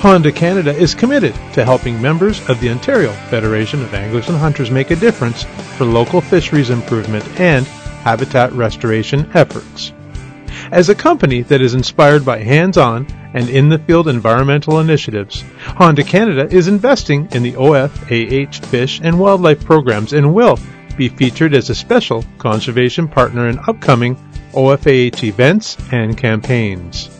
[0.00, 4.70] Honda Canada is committed to helping members of the Ontario Federation of Anglers and Hunters
[4.70, 5.44] make a difference
[5.76, 9.92] for local fisheries improvement and habitat restoration efforts.
[10.70, 16.68] As a company that is inspired by hands-on and in-the-field environmental initiatives, Honda Canada is
[16.68, 20.58] investing in the OFAH fish and wildlife programs and will.
[20.96, 24.16] Be featured as a special conservation partner in upcoming
[24.52, 27.10] OFAH events and campaigns.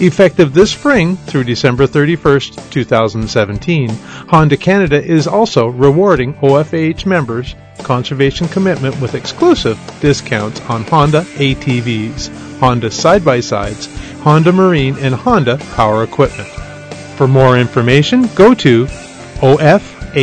[0.00, 3.88] Effective this spring through December 31st, 2017,
[4.28, 12.49] Honda Canada is also rewarding OFAH members conservation commitment with exclusive discounts on Honda ATVs,
[12.60, 13.88] Honda side-by-sides,
[14.20, 16.48] Honda Marine, and Honda power equipment.
[17.16, 18.84] For more information, go to
[19.40, 20.14] ofah.org.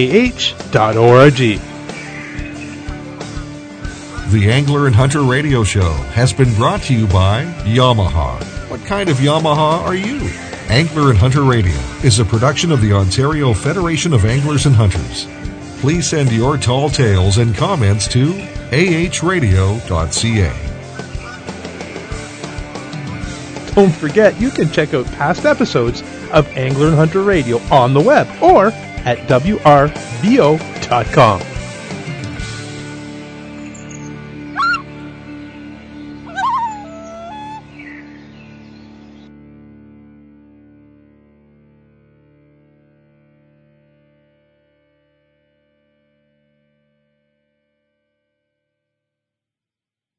[4.31, 8.43] The Angler and Hunter Radio Show has been brought to you by Yamaha.
[8.69, 10.29] What kind of Yamaha are you?
[10.69, 15.27] Angler and Hunter Radio is a production of the Ontario Federation of Anglers and Hunters.
[15.79, 18.33] Please send your tall tales and comments to
[18.71, 20.66] ahradio.ca.
[23.77, 26.01] Don't forget, you can check out past episodes
[26.31, 28.69] of Angler and Hunter Radio on the web or
[29.05, 29.57] at wrvo.com.